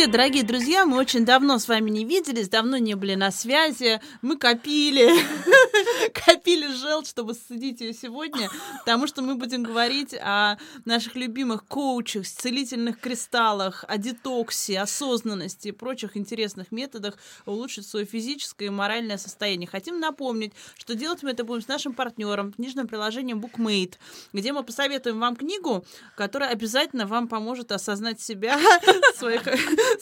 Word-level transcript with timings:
Привет, 0.00 0.12
дорогие 0.12 0.44
друзья! 0.44 0.86
Мы 0.86 0.96
очень 0.96 1.26
давно 1.26 1.58
с 1.58 1.68
вами 1.68 1.90
не 1.90 2.06
виделись, 2.06 2.48
давно 2.48 2.78
не 2.78 2.94
были 2.94 3.16
на 3.16 3.30
связи. 3.30 4.00
Мы 4.22 4.38
копили, 4.38 5.10
копили 6.24 6.72
желчь, 6.72 7.08
чтобы 7.08 7.34
сцедить 7.34 7.80
ее 7.80 7.92
сегодня, 7.92 8.48
потому 8.80 9.06
что 9.06 9.22
мы 9.22 9.34
будем 9.34 9.62
говорить 9.62 10.14
о 10.14 10.56
наших 10.84 11.16
любимых 11.16 11.64
коучах, 11.64 12.26
целительных 12.26 12.98
кристаллах, 13.00 13.84
о 13.88 13.98
детоксе, 13.98 14.80
осознанности 14.80 15.68
и 15.68 15.72
прочих 15.72 16.16
интересных 16.16 16.72
методах 16.72 17.16
улучшить 17.46 17.86
свое 17.86 18.06
физическое 18.06 18.66
и 18.66 18.70
моральное 18.70 19.18
состояние. 19.18 19.68
Хотим 19.68 20.00
напомнить, 20.00 20.52
что 20.78 20.94
делать 20.94 21.22
мы 21.22 21.30
это 21.30 21.44
будем 21.44 21.62
с 21.62 21.68
нашим 21.68 21.94
партнером, 21.94 22.52
книжным 22.52 22.88
приложением 22.88 23.40
BookMate, 23.40 23.94
где 24.32 24.52
мы 24.52 24.62
посоветуем 24.62 25.20
вам 25.20 25.36
книгу, 25.36 25.84
которая 26.16 26.50
обязательно 26.50 27.06
вам 27.06 27.28
поможет 27.28 27.72
осознать 27.72 28.20
себя, 28.20 28.58
своих 29.16 29.42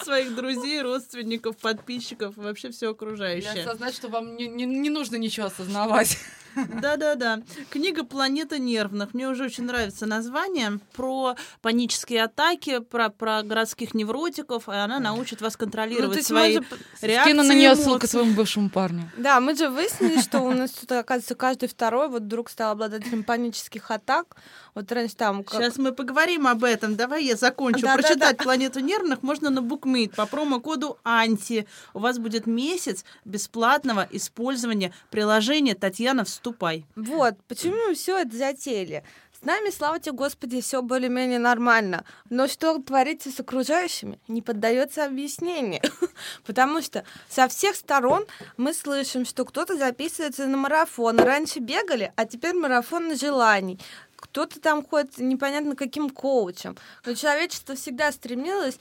своих 0.02 0.34
друзей, 0.34 0.82
родственников, 0.82 1.56
подписчиков 1.56 2.36
и 2.36 2.40
вообще 2.40 2.70
все 2.70 2.90
окружающее. 2.90 3.52
Для 3.52 3.62
осознать, 3.62 3.94
что 3.94 4.08
вам 4.08 4.36
не, 4.36 4.46
не, 4.46 4.64
не 4.64 4.90
нужно 4.90 5.16
ничего 5.16 5.46
осознавать. 5.46 5.87
otherwise. 5.88 6.24
Да-да-да. 6.80 7.42
Книга 7.70 8.04
«Планета 8.04 8.58
нервных». 8.58 9.14
Мне 9.14 9.28
уже 9.28 9.44
очень 9.44 9.64
нравится 9.64 10.06
название. 10.06 10.78
Про 10.94 11.36
панические 11.62 12.24
атаки, 12.24 12.80
про, 12.80 13.08
про 13.10 13.42
городских 13.42 13.94
невротиков. 13.94 14.68
И 14.68 14.72
она 14.72 14.98
научит 14.98 15.40
вас 15.40 15.56
контролировать 15.56 16.18
ну, 16.18 16.22
свои 16.22 16.54
же... 16.54 16.64
реакции, 17.02 17.30
Скину 17.30 17.42
на 17.42 17.54
нее 17.54 17.76
ссылку 17.76 18.06
своему 18.06 18.34
бывшему 18.34 18.70
парню. 18.70 19.10
Да, 19.16 19.40
мы 19.40 19.54
же 19.56 19.68
выяснили, 19.68 20.20
что 20.20 20.40
у 20.40 20.52
нас 20.52 20.70
тут, 20.70 20.90
оказывается, 20.92 21.34
каждый 21.34 21.68
второй 21.68 22.08
вот 22.08 22.22
вдруг 22.22 22.50
стал 22.50 22.72
обладателем 22.72 23.24
панических 23.24 23.90
атак. 23.90 24.36
Вот 24.74 24.90
раньше 24.92 25.16
там... 25.16 25.44
Как... 25.44 25.60
Сейчас 25.60 25.78
мы 25.78 25.92
поговорим 25.92 26.46
об 26.46 26.64
этом. 26.64 26.96
Давай 26.96 27.24
я 27.24 27.36
закончу. 27.36 27.80
Да, 27.80 27.94
Прочитать 27.94 28.18
да, 28.18 28.32
да. 28.32 28.44
«Планету 28.44 28.80
нервных» 28.80 29.22
можно 29.22 29.50
на 29.50 29.58
BookMate 29.58 30.14
по 30.14 30.26
промокоду 30.26 30.98
«Анти». 31.02 31.66
У 31.94 31.98
вас 31.98 32.18
будет 32.18 32.46
месяц 32.46 33.04
бесплатного 33.24 34.06
использования 34.12 34.92
приложения 35.10 35.74
«Татьяна, 35.74 36.24
вступай». 36.48 36.84
Вот, 36.96 37.34
почему 37.46 37.76
мы 37.88 37.94
все 37.94 38.18
это 38.18 38.36
затеяли? 38.36 39.04
С 39.40 39.44
нами, 39.44 39.70
слава 39.70 40.00
тебе, 40.00 40.12
Господи, 40.12 40.60
все 40.60 40.82
более-менее 40.82 41.38
нормально. 41.38 42.04
Но 42.28 42.48
что 42.48 42.76
творится 42.78 43.30
с 43.30 43.38
окружающими, 43.38 44.18
не 44.26 44.42
поддается 44.42 45.04
объяснению. 45.04 45.80
Потому 46.44 46.82
что 46.82 47.04
со 47.28 47.46
всех 47.46 47.76
сторон 47.76 48.26
мы 48.56 48.74
слышим, 48.74 49.24
что 49.24 49.44
кто-то 49.44 49.76
записывается 49.76 50.46
на 50.46 50.56
марафон. 50.56 51.20
Раньше 51.20 51.60
бегали, 51.60 52.12
а 52.16 52.26
теперь 52.26 52.54
марафон 52.54 53.08
на 53.08 53.14
желаний 53.14 53.78
кто-то 54.20 54.60
там 54.60 54.84
ходит 54.84 55.18
непонятно 55.18 55.76
каким 55.76 56.10
коучем. 56.10 56.76
Но 57.04 57.14
человечество 57.14 57.76
всегда 57.76 58.10
стремилось 58.10 58.78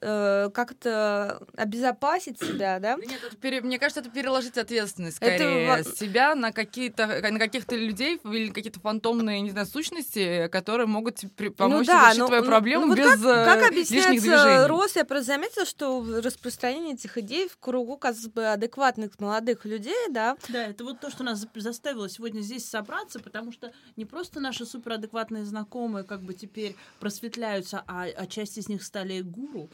э, 0.00 0.50
как-то 0.52 1.40
обезопасить 1.56 2.40
себя, 2.40 2.78
да? 2.78 2.96
Нет, 2.96 3.20
это 3.26 3.36
пере... 3.36 3.60
мне 3.60 3.78
кажется, 3.78 4.00
это 4.00 4.10
переложить 4.10 4.58
ответственность 4.58 5.16
скорее 5.16 5.66
это... 5.66 5.96
себя 5.96 6.34
на 6.34 6.52
какие-то 6.52 7.06
на 7.06 7.38
каких-то 7.38 7.76
людей 7.76 8.20
или 8.24 8.48
какие-то 8.50 8.80
фантомные, 8.80 9.40
не 9.40 9.50
знаю, 9.50 9.66
сущности, 9.66 10.48
которые 10.48 10.86
могут 10.86 11.20
при... 11.36 11.48
Ну 11.48 11.54
помочь 11.54 11.86
ну, 11.86 11.92
да, 11.92 12.06
решить 12.08 12.18
но, 12.18 12.26
твою 12.26 12.42
ну, 12.42 12.48
проблему 12.48 12.86
ну, 12.86 12.94
вот 12.94 12.98
без 12.98 13.22
как, 13.22 13.60
как 13.60 13.72
лишних 13.72 14.22
движений. 14.22 14.66
Рос, 14.66 14.96
я 14.96 15.04
просто 15.04 15.26
заметила, 15.26 15.66
что 15.66 16.04
распространение 16.22 16.94
этих 16.94 17.18
идей 17.18 17.48
в 17.48 17.58
кругу, 17.58 17.96
казалось 17.96 18.28
бы, 18.28 18.46
адекватных 18.46 19.18
молодых 19.18 19.64
людей, 19.64 20.08
да? 20.10 20.36
Да, 20.48 20.66
это 20.66 20.84
вот 20.84 21.00
то, 21.00 21.10
что 21.10 21.24
нас 21.24 21.44
заставило 21.54 22.08
сегодня 22.08 22.40
здесь 22.40 22.68
собраться, 22.68 23.20
потому 23.20 23.52
что 23.52 23.72
не 23.96 24.04
просто 24.04 24.40
наши 24.40 24.64
суперадекватные 24.64 25.44
знакомые 25.44 26.04
как 26.04 26.22
бы 26.22 26.34
теперь 26.34 26.76
просветляются, 27.00 27.84
а, 27.86 28.06
а 28.16 28.26
часть 28.26 28.58
из 28.58 28.68
них 28.68 28.82
стали 28.82 29.20
гуру, 29.20 29.70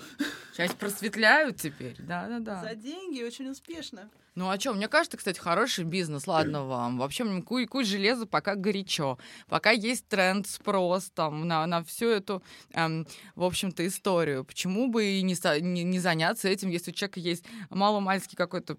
Часть 0.57 0.77
просветляют 0.77 1.61
теперь, 1.61 1.97
да-да-да. 1.99 2.63
За 2.63 2.75
деньги 2.75 3.23
очень 3.23 3.49
успешно. 3.49 4.09
Ну 4.35 4.51
а 4.51 4.59
что, 4.59 4.73
мне 4.73 4.89
кажется, 4.89 5.17
кстати, 5.17 5.39
хороший 5.39 5.85
бизнес, 5.85 6.27
ладно 6.27 6.65
вам. 6.65 6.99
Вообще, 6.99 7.25
куй, 7.43 7.67
куй 7.67 7.85
железо 7.85 8.27
пока 8.27 8.57
горячо. 8.57 9.17
Пока 9.49 9.71
есть 9.71 10.09
тренд, 10.09 10.49
спрос 10.49 11.11
там 11.15 11.47
на, 11.47 11.65
на 11.67 11.85
всю 11.85 12.09
эту, 12.09 12.43
эм, 12.73 13.07
в 13.37 13.45
общем-то, 13.45 13.87
историю. 13.87 14.45
Почему 14.45 14.89
бы 14.89 15.05
и 15.05 15.23
не, 15.23 15.37
не, 15.61 15.85
не 15.85 16.01
заняться 16.01 16.49
этим, 16.49 16.69
если 16.69 16.91
у 16.91 16.95
человека 16.95 17.21
есть 17.21 17.45
маломальский 17.71 18.37
какой-то 18.37 18.77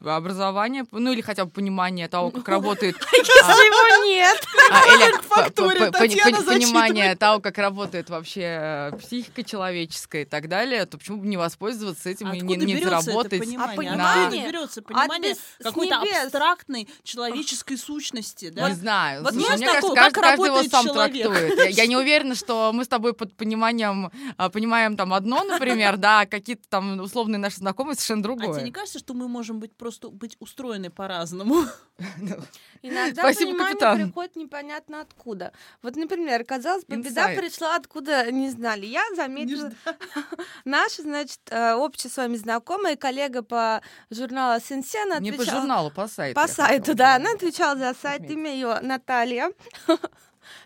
образование, 0.00 0.84
ну 0.90 1.12
или 1.12 1.20
хотя 1.20 1.44
бы 1.44 1.50
понимание 1.50 2.08
того, 2.08 2.30
как 2.30 2.48
работает... 2.48 2.96
Если 3.12 3.66
его 3.66 4.04
нет! 4.06 4.42
А, 4.70 4.86
или 4.86 6.42
понимание 6.42 7.16
того, 7.16 7.40
как 7.40 7.58
работает 7.58 8.08
вообще 8.08 8.90
э, 8.92 8.96
психика 8.98 9.44
человеческая 9.44 10.22
и 10.22 10.24
так 10.24 10.48
далее, 10.48 10.86
то 10.86 10.98
почему 10.98 11.18
бы 11.18 11.26
не 11.26 11.36
воспользоваться 11.36 12.08
этим 12.08 12.32
и 12.32 12.40
не 12.40 12.82
заработать? 12.82 13.42
А 13.58 13.68
понимание 13.74 14.48
берется 14.48 14.79
просто 14.80 15.08
понимание 15.08 15.36
какой-то 15.62 16.00
абстрактной 16.00 16.88
человеческой 17.02 17.76
сущности, 17.76 18.50
да? 18.50 18.68
Не 18.68 18.74
знаю. 18.74 19.22
Вот 19.22 19.34
Слушай, 19.34 19.56
мне 19.56 19.66
кажется, 19.66 19.94
каждый, 19.94 20.14
как 20.14 20.24
каждый 20.24 20.46
его 20.46 20.62
сам 20.64 20.86
человек. 20.86 21.22
трактует. 21.22 21.58
Я, 21.58 21.66
я 21.66 21.86
не 21.86 21.96
уверена, 21.96 22.34
что 22.34 22.72
мы 22.72 22.84
с 22.84 22.88
тобой 22.88 23.14
под 23.14 23.34
пониманием 23.36 24.10
а, 24.36 24.50
понимаем 24.50 24.96
там 24.96 25.12
одно, 25.14 25.44
например, 25.44 25.96
да, 25.96 26.20
а 26.20 26.26
какие-то 26.26 26.68
там 26.68 27.00
условные 27.00 27.38
наши 27.38 27.56
знакомые 27.56 27.94
совершенно 27.94 28.22
другое. 28.22 28.50
А 28.50 28.54
тебе 28.54 28.64
не 28.64 28.72
кажется, 28.72 28.98
что 28.98 29.14
мы 29.14 29.28
можем 29.28 29.60
быть 29.60 29.74
просто 29.76 30.08
быть 30.08 30.36
устроены 30.40 30.90
по-разному? 30.90 31.64
Иногда 32.82 33.22
Спасибо, 33.22 33.50
понимание 33.50 33.74
капитан. 33.74 33.96
приходит 33.98 34.36
непонятно 34.36 35.00
откуда. 35.02 35.52
Вот, 35.82 35.96
например, 35.96 36.44
казалось 36.44 36.84
бы, 36.84 36.96
беда 36.96 37.28
пришла 37.28 37.76
откуда 37.76 38.30
не 38.30 38.50
знали. 38.50 38.86
Я 38.86 39.02
заметила 39.14 39.70
наша, 40.64 41.02
значит, 41.02 41.40
э, 41.50 41.74
общая 41.74 42.08
с 42.08 42.16
вами 42.16 42.36
знакомая, 42.36 42.96
коллега 42.96 43.42
по 43.42 43.82
журналу 44.10 44.56
Сенсе, 44.70 45.02
она 45.02 45.18
Не 45.18 45.32
по 45.32 45.44
журналу, 45.44 45.90
по 45.90 46.06
сайту. 46.06 46.40
По 46.40 46.46
сайту, 46.46 46.94
да. 46.94 47.16
Она 47.16 47.32
отвечала 47.32 47.76
за 47.76 47.94
сайт, 47.94 48.30
имя 48.30 48.52
ее 48.52 48.80
Наталья. 48.80 49.52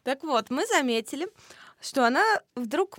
Так 0.02 0.22
вот, 0.22 0.50
мы 0.50 0.64
заметили, 0.66 1.26
что 1.80 2.06
она 2.06 2.22
вдруг 2.54 2.96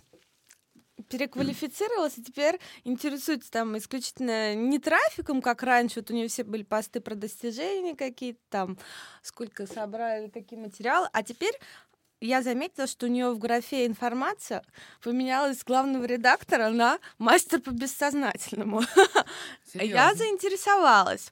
переквалифицировалась 1.09 2.17
и 2.17 2.23
теперь 2.23 2.59
интересуется 2.83 3.49
там 3.49 3.77
исключительно 3.77 4.53
не 4.55 4.77
трафиком, 4.77 5.41
как 5.41 5.63
раньше. 5.63 6.01
Вот 6.01 6.11
у 6.11 6.13
нее 6.13 6.27
все 6.27 6.43
были 6.43 6.63
посты 6.63 6.99
про 7.01 7.15
достижения 7.15 7.95
какие-то 7.95 8.39
там, 8.49 8.77
сколько 9.21 9.65
собрали, 9.65 10.29
какие 10.29 10.59
материалы. 10.59 11.09
А 11.11 11.23
теперь 11.23 11.57
я 12.21 12.41
заметила, 12.41 12.87
что 12.87 13.05
у 13.05 13.09
нее 13.09 13.31
в 13.31 13.37
графе 13.37 13.85
информация 13.85 14.63
поменялась 15.01 15.59
с 15.59 15.63
главного 15.63 16.05
редактора 16.05 16.69
на 16.69 16.99
мастер 17.17 17.59
по 17.59 17.71
бессознательному. 17.71 18.81
Я 19.73 20.13
заинтересовалась. 20.15 21.31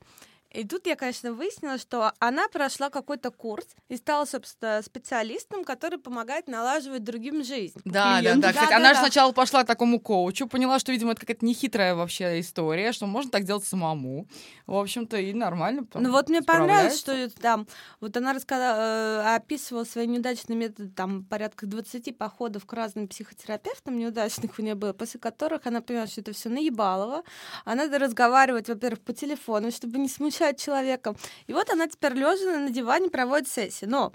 И 0.54 0.64
тут 0.66 0.86
я, 0.86 0.96
конечно, 0.96 1.34
выяснила, 1.34 1.80
что 1.80 2.12
она 2.20 2.48
прошла 2.48 2.92
какой-то 2.92 3.32
курс 3.32 3.66
и 3.90 3.98
стала, 3.98 4.26
собственно, 4.26 4.82
специалистом, 4.84 5.64
который 5.64 5.98
помогает 5.98 6.48
налаживать 6.48 7.04
другим 7.04 7.44
жизнь. 7.44 7.80
Да, 7.86 8.22
да, 8.22 8.36
да. 8.36 8.50
Кстати, 8.50 8.70
да, 8.70 8.76
она 8.76 8.90
да, 8.90 8.94
же 8.94 8.96
да. 8.96 9.02
сначала 9.02 9.32
пошла 9.32 9.64
к 9.64 9.68
такому 9.68 10.00
коучу, 10.00 10.48
поняла, 10.48 10.78
что, 10.78 10.92
видимо, 10.92 11.14
это 11.14 11.22
какая-то 11.22 11.44
нехитрая 11.44 11.96
вообще 11.96 12.40
история, 12.40 12.92
что 12.92 13.08
можно 13.08 13.32
так 13.32 13.46
делать 13.46 13.66
самому. 13.66 14.28
В 14.68 14.76
общем-то, 14.76 15.18
и 15.18 15.34
нормально. 15.34 15.88
Ну 15.96 16.12
вот 16.12 16.30
мне 16.30 16.44
понравилось, 16.44 17.00
что 17.00 17.30
там, 17.42 17.68
вот 18.00 18.16
она 18.16 18.34
рассказала, 18.34 18.78
э, 18.78 19.36
описывала 19.36 19.86
свои 19.86 20.06
неудачные 20.06 20.56
методы, 20.56 20.90
там, 20.90 21.24
порядка 21.24 21.66
20 21.66 22.16
походов 22.16 22.68
к 22.68 22.74
разным 22.74 23.08
психотерапевтам 23.08 23.98
неудачных 23.98 24.60
у 24.60 24.62
нее 24.62 24.76
было, 24.76 24.94
после 24.94 25.20
которых 25.20 25.66
она 25.66 25.82
поняла, 25.82 26.06
что 26.06 26.22
это 26.22 26.32
все 26.34 26.50
наебалово. 26.50 27.24
А 27.66 27.74
надо 27.74 27.98
разговаривать, 27.98 28.68
во-первых, 28.68 29.02
по 29.02 29.14
телефону, 29.14 29.72
чтобы 29.72 29.98
не 29.98 30.08
смущать 30.08 30.43
смущает 30.44 30.58
человека. 30.58 31.16
И 31.48 31.54
вот 31.54 31.70
она 31.70 31.88
теперь 31.88 32.14
лежа 32.14 32.60
на 32.60 32.70
диване 32.70 33.10
проводит 33.10 33.48
сессии. 33.48 33.86
Но 33.86 34.12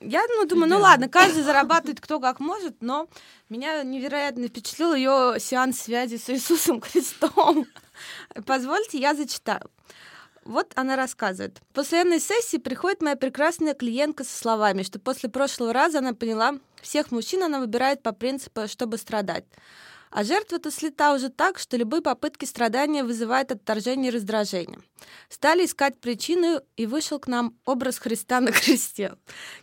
я 0.00 0.22
ну, 0.28 0.44
думаю, 0.46 0.68
ну 0.70 0.78
ладно, 0.78 1.08
каждый 1.08 1.42
зарабатывает 1.42 2.00
кто 2.00 2.20
как 2.20 2.40
может, 2.40 2.76
но 2.80 3.08
меня 3.48 3.82
невероятно 3.82 4.48
впечатлил 4.48 4.94
ее 4.94 5.36
сеанс 5.38 5.80
связи 5.80 6.16
с 6.16 6.28
Иисусом 6.30 6.80
Христом. 6.80 7.66
Позвольте, 8.46 8.98
я 8.98 9.14
зачитаю. 9.14 9.70
Вот 10.44 10.72
она 10.74 10.96
рассказывает. 10.96 11.60
После 11.72 12.00
одной 12.00 12.18
сессии 12.18 12.56
приходит 12.56 13.00
моя 13.00 13.14
прекрасная 13.14 13.74
клиентка 13.74 14.24
со 14.24 14.36
словами, 14.36 14.82
что 14.82 14.98
после 14.98 15.28
прошлого 15.28 15.72
раза 15.72 15.98
она 15.98 16.14
поняла, 16.14 16.54
всех 16.80 17.12
мужчин 17.12 17.44
она 17.44 17.60
выбирает 17.60 18.02
по 18.02 18.10
принципу, 18.12 18.66
чтобы 18.66 18.98
страдать. 18.98 19.44
А 20.12 20.24
жертва-то 20.24 20.70
слета 20.70 21.14
уже 21.14 21.30
так, 21.30 21.58
что 21.58 21.78
любые 21.78 22.02
попытки 22.02 22.44
страдания 22.44 23.02
вызывают 23.02 23.50
отторжение 23.50 24.12
и 24.12 24.14
раздражение. 24.14 24.78
Стали 25.30 25.64
искать 25.64 25.98
причину, 26.00 26.60
и 26.76 26.86
вышел 26.86 27.18
к 27.18 27.26
нам 27.26 27.56
образ 27.64 27.98
Христа 27.98 28.40
на 28.40 28.52
кресте, 28.52 29.16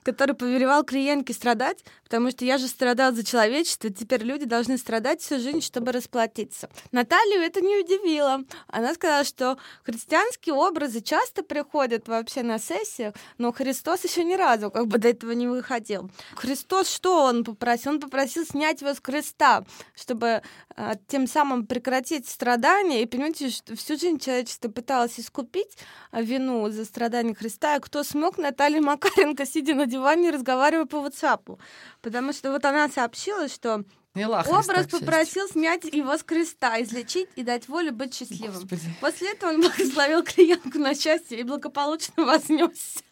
который 0.04 0.36
повелевал 0.36 0.84
клиентке 0.84 1.34
страдать, 1.34 1.84
потому 2.04 2.32
что 2.32 2.46
я 2.46 2.58
же 2.58 2.68
страдал 2.68 3.14
за 3.14 3.24
человечество, 3.24 3.90
теперь 3.90 4.24
люди 4.24 4.46
должны 4.46 4.78
страдать 4.78 5.22
всю 5.22 5.40
жизнь, 5.40 5.62
чтобы 5.62 5.92
расплатиться. 5.92 6.70
Наталью 6.92 7.42
это 7.42 7.62
не 7.62 7.78
удивило. 7.78 8.44
Она 8.68 8.96
сказала, 8.96 9.24
что 9.24 9.58
христианские 9.84 10.56
образы 10.56 11.02
часто 11.02 11.44
приходят 11.44 12.08
вообще 12.08 12.42
на 12.42 12.58
сессиях, 12.58 13.14
но 13.38 13.52
Христос 13.52 14.04
еще 14.04 14.24
ни 14.24 14.34
разу 14.34 14.72
как 14.72 14.88
бы 14.88 14.98
до 14.98 15.10
этого 15.10 15.32
не 15.32 15.48
выходил. 15.48 16.10
Христос 16.36 16.90
что 16.90 17.24
он 17.24 17.44
попросил? 17.44 17.94
Он 17.94 18.00
попросил 18.00 18.46
снять 18.46 18.82
его 18.82 18.94
с 18.94 19.00
креста, 19.00 19.64
чтобы 19.96 20.39
э, 20.76 20.94
тем 21.08 21.28
самым 21.28 21.66
прекратить 21.66 22.28
страдания. 22.28 23.02
И 23.02 23.06
понимаете, 23.06 23.50
что 23.50 23.76
всю 23.76 23.98
жизнь 23.98 24.20
человечество 24.20 24.70
пыталось 24.70 25.20
искупить 25.20 25.78
а, 26.12 26.22
вину 26.22 26.70
за 26.70 26.86
страдания 26.86 27.34
Христа. 27.34 27.78
И 27.78 27.80
кто 27.80 28.04
смог, 28.04 28.38
Наталья 28.38 28.82
Макаренко, 28.82 29.46
сидя 29.46 29.76
на 29.76 29.86
диване, 29.86 30.32
разговаривая 30.32 30.86
по 30.86 30.98
WhatsApp. 30.98 31.60
Потому 32.02 32.34
что 32.34 32.52
вот 32.52 32.66
она 32.66 32.90
сообщила, 32.90 33.48
что 33.48 33.84
Сняла 34.14 34.44
Образ 34.48 34.88
попросил 34.88 35.48
снять 35.48 35.86
его 35.86 36.18
с 36.18 36.24
креста, 36.24 36.82
излечить 36.82 37.30
и 37.36 37.44
дать 37.44 37.68
волю 37.68 37.94
быть 37.94 38.14
счастливым. 38.16 38.54
Господи. 38.56 38.82
После 39.00 39.32
этого 39.32 39.52
он 39.52 39.62
благословил 39.62 40.24
клиентку 40.24 40.80
на 40.80 40.96
счастье 40.96 41.40
и 41.40 41.44
благополучно 41.44 42.26
вознесся. 42.26 43.04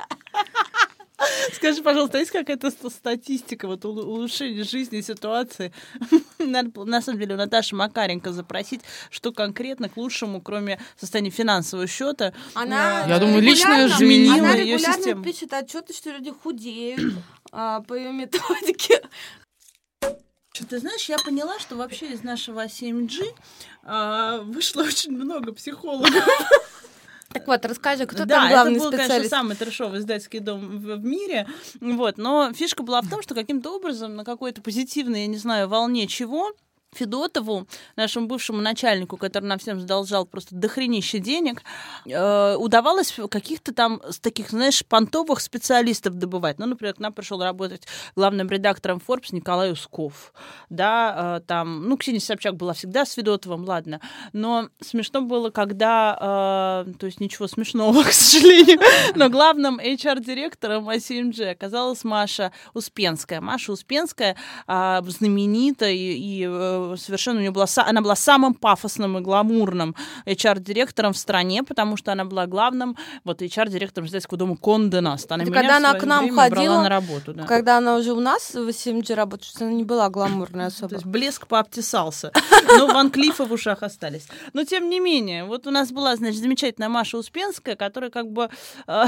Скажи, 1.53 1.81
пожалуйста, 1.81 2.19
есть 2.19 2.31
какая-то 2.31 2.69
ст- 2.69 2.91
статистика 2.91 3.67
вот 3.67 3.83
улу- 3.85 4.03
улучшения 4.05 4.63
жизни, 4.63 5.01
ситуации? 5.01 5.73
Надо, 6.37 6.85
на 6.85 7.01
самом 7.01 7.19
деле, 7.19 7.33
у 7.33 7.37
Наташи 7.37 7.75
Макаренко 7.75 8.31
запросить, 8.31 8.81
что 9.09 9.31
конкретно 9.31 9.89
к 9.89 9.97
лучшему, 9.97 10.41
кроме 10.41 10.79
состояния 10.95 11.31
финансового 11.31 11.87
счета. 11.87 12.33
Она 12.53 13.05
Я 13.07 13.17
думаю, 13.19 13.41
личная 13.41 13.87
жизнь. 13.87 14.31
Она 14.31 14.55
регулярно 14.55 14.93
систему. 14.93 15.23
пишет 15.23 15.53
отчеты, 15.53 15.93
что 15.93 16.11
люди 16.11 16.31
худеют 16.31 17.15
а, 17.51 17.81
по 17.81 17.95
ее 17.95 18.11
методике. 18.11 19.01
Ты 20.69 20.79
знаешь, 20.79 21.07
я 21.09 21.17
поняла, 21.19 21.59
что 21.59 21.75
вообще 21.75 22.07
из 22.13 22.23
нашего 22.23 22.65
7G 22.65 23.23
а, 23.83 24.39
вышло 24.41 24.83
очень 24.83 25.11
много 25.11 25.51
психологов. 25.53 26.13
Так 27.33 27.47
вот, 27.47 27.65
расскажи, 27.65 28.05
кто 28.05 28.25
да, 28.25 28.41
там 28.41 28.49
главный 28.49 28.75
это 28.75 28.83
был, 28.83 28.91
конечно, 28.91 29.05
специалист? 29.05 29.29
самый 29.29 29.55
трешовый 29.55 29.99
издательский 29.99 30.39
дом 30.39 30.79
в, 30.79 30.95
в 30.95 31.05
мире. 31.05 31.47
Вот. 31.81 32.17
Но 32.17 32.53
фишка 32.53 32.83
была 32.83 33.01
в 33.01 33.09
том, 33.09 33.21
что 33.21 33.35
каким-то 33.35 33.75
образом 33.75 34.15
на 34.15 34.23
какой-то 34.23 34.61
позитивной, 34.61 35.21
я 35.21 35.27
не 35.27 35.37
знаю, 35.37 35.67
волне 35.67 36.07
чего, 36.07 36.53
Федотову, 36.93 37.67
нашему 37.95 38.27
бывшему 38.27 38.61
начальнику, 38.61 39.17
который 39.17 39.45
нам 39.45 39.59
всем 39.59 39.79
задолжал 39.79 40.25
просто 40.25 40.55
дохренище 40.55 41.19
денег, 41.19 41.61
э, 42.05 42.55
удавалось 42.55 43.13
каких-то 43.29 43.73
там 43.73 44.01
таких, 44.21 44.49
знаешь, 44.49 44.85
понтовых 44.85 45.41
специалистов 45.41 46.15
добывать. 46.15 46.59
Ну, 46.59 46.65
например, 46.65 46.95
к 46.95 46.99
нам 46.99 47.13
пришел 47.13 47.41
работать 47.41 47.83
главным 48.15 48.49
редактором 48.49 49.01
Forbes 49.05 49.27
Николай 49.31 49.71
Усков. 49.71 50.33
Да, 50.69 51.37
э, 51.37 51.41
там, 51.45 51.87
ну, 51.87 51.97
Ксения 51.97 52.19
Собчак 52.19 52.55
была 52.55 52.73
всегда 52.73 53.05
с 53.05 53.13
Федотовым, 53.13 53.65
ладно. 53.65 53.99
Но 54.33 54.69
смешно 54.81 55.21
было, 55.21 55.49
когда, 55.49 56.85
э, 56.87 56.93
то 56.93 57.05
есть 57.05 57.19
ничего 57.19 57.47
смешного, 57.47 58.03
к 58.03 58.11
сожалению, 58.11 58.79
но 59.15 59.29
главным 59.29 59.79
HR-директором 59.79 60.89
ACMG 60.89 61.51
оказалась 61.51 62.03
Маша 62.03 62.51
Успенская. 62.73 63.41
Маша 63.41 63.71
Успенская 63.71 64.35
а, 64.67 65.01
знаменита 65.01 65.89
и, 65.89 66.45
совершенно 66.97 67.37
у 67.37 67.41
нее 67.41 67.51
была, 67.51 67.65
она 67.77 68.01
была 68.01 68.15
самым 68.15 68.53
пафосным 68.53 69.17
и 69.17 69.21
гламурным 69.21 69.95
HR-директором 70.25 71.13
в 71.13 71.17
стране, 71.17 71.63
потому 71.63 71.97
что 71.97 72.11
она 72.11 72.25
была 72.25 72.45
главным 72.47 72.97
вот 73.23 73.41
HR-директором 73.41 74.07
издательского 74.07 74.37
дома 74.37 74.55
Конде 74.57 75.01
Наст. 75.01 75.31
Она 75.31 75.45
когда 75.45 75.77
она 75.77 75.93
к 75.93 76.03
нам 76.03 76.29
ходила, 76.35 76.81
на 76.81 76.89
работу. 76.89 77.33
Да. 77.33 77.43
Когда 77.45 77.77
она 77.77 77.95
уже 77.95 78.13
у 78.13 78.19
нас 78.19 78.53
в 78.53 78.67
7G 78.69 79.13
работает, 79.15 79.49
что 79.49 79.65
она 79.65 79.73
не 79.73 79.83
была 79.83 80.09
гламурная 80.09 80.69
То 80.69 80.75
особо. 80.75 80.95
есть 80.95 81.05
блеск 81.05 81.47
пообтесался. 81.47 82.31
Но 82.77 82.87
Ван 82.87 83.11
Клифа 83.11 83.45
в 83.45 83.51
ушах 83.51 83.83
остались. 83.83 84.27
Но 84.53 84.63
тем 84.63 84.89
не 84.89 84.99
менее, 84.99 85.45
вот 85.45 85.67
у 85.67 85.71
нас 85.71 85.91
была, 85.91 86.15
значит, 86.15 86.41
замечательная 86.41 86.89
Маша 86.89 87.17
Успенская, 87.17 87.75
которая 87.75 88.09
как 88.09 88.31
бы 88.31 88.49
э, 88.87 89.05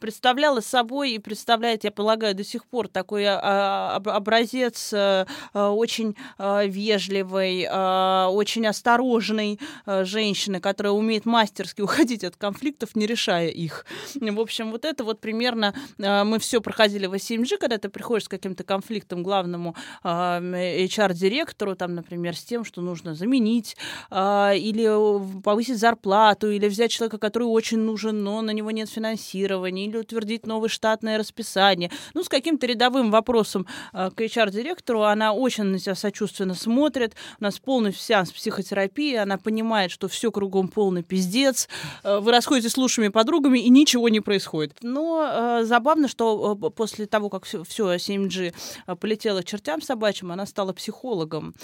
представляла 0.00 0.60
собой 0.60 1.12
и 1.12 1.18
представляет, 1.18 1.84
я 1.84 1.90
полагаю, 1.90 2.34
до 2.34 2.44
сих 2.44 2.64
пор 2.66 2.88
такой 2.88 3.22
э, 3.22 3.28
об- 3.30 4.08
образец 4.08 4.92
э, 4.92 5.26
э, 5.54 5.66
очень 5.66 6.16
э, 6.38 6.66
вежливой, 7.10 7.62
э, 7.62 8.26
очень 8.26 8.66
осторожной 8.66 9.58
э, 9.86 10.04
женщины, 10.04 10.60
которая 10.60 10.92
умеет 10.92 11.26
мастерски 11.26 11.80
уходить 11.82 12.24
от 12.24 12.36
конфликтов, 12.36 12.94
не 12.94 13.06
решая 13.06 13.48
их. 13.48 13.84
В 14.14 14.40
общем, 14.40 14.70
вот 14.70 14.84
это 14.84 15.04
вот 15.04 15.20
примерно 15.20 15.74
э, 15.98 16.24
мы 16.24 16.38
все 16.38 16.60
проходили 16.60 17.06
в 17.06 17.14
7G, 17.14 17.58
когда 17.58 17.78
ты 17.78 17.88
приходишь 17.88 18.24
с 18.24 18.28
каким-то 18.28 18.64
конфликтом 18.64 19.22
главному 19.22 19.74
а, 20.02 20.40
HR-директору, 20.40 21.74
там, 21.74 21.94
например, 21.94 22.36
с 22.36 22.44
тем, 22.44 22.64
что 22.64 22.80
нужно 22.80 23.14
заменить 23.14 23.76
а, 24.10 24.52
или 24.54 25.40
повысить 25.42 25.78
зарплату, 25.78 26.50
или 26.50 26.68
взять 26.68 26.90
человека, 26.90 27.18
который 27.18 27.44
очень 27.44 27.78
нужен, 27.78 28.22
но 28.22 28.40
на 28.42 28.50
него 28.50 28.70
нет 28.70 28.88
финансирования, 28.88 29.86
или 29.86 29.96
утвердить 29.96 30.46
новое 30.46 30.68
штатное 30.68 31.18
расписание. 31.18 31.90
Ну, 32.14 32.22
с 32.22 32.28
каким-то 32.28 32.66
рядовым 32.66 33.10
вопросом 33.10 33.66
а, 33.92 34.10
к 34.10 34.20
HR-директору 34.20 35.02
она 35.02 35.32
очень 35.32 35.64
на 35.64 35.78
тебя 35.78 35.94
сочувственно 35.94 36.54
смотрит. 36.54 36.99
У 37.40 37.44
нас 37.44 37.58
полный 37.58 37.92
сеанс 37.92 38.32
психотерапии, 38.32 39.14
она 39.14 39.38
понимает, 39.38 39.90
что 39.90 40.08
все 40.08 40.30
кругом 40.30 40.68
полный 40.68 41.02
пиздец. 41.02 41.68
А, 42.02 42.20
Вы 42.20 42.32
расходитесь 42.32 42.72
с 42.72 42.76
лучшими 42.76 43.08
подругами, 43.08 43.58
и 43.58 43.70
ничего 43.70 44.08
не 44.08 44.20
происходит. 44.20 44.76
Но 44.82 45.20
а, 45.22 45.64
забавно, 45.64 46.08
что 46.08 46.58
а, 46.60 46.70
после 46.70 47.06
того, 47.06 47.28
как 47.28 47.44
все, 47.44 47.62
7G 47.62 48.54
а, 48.86 48.96
полетела 48.96 49.42
к 49.42 49.44
чертям 49.44 49.82
собачьим, 49.82 50.32
она 50.32 50.46
стала 50.46 50.72
психологом. 50.72 51.54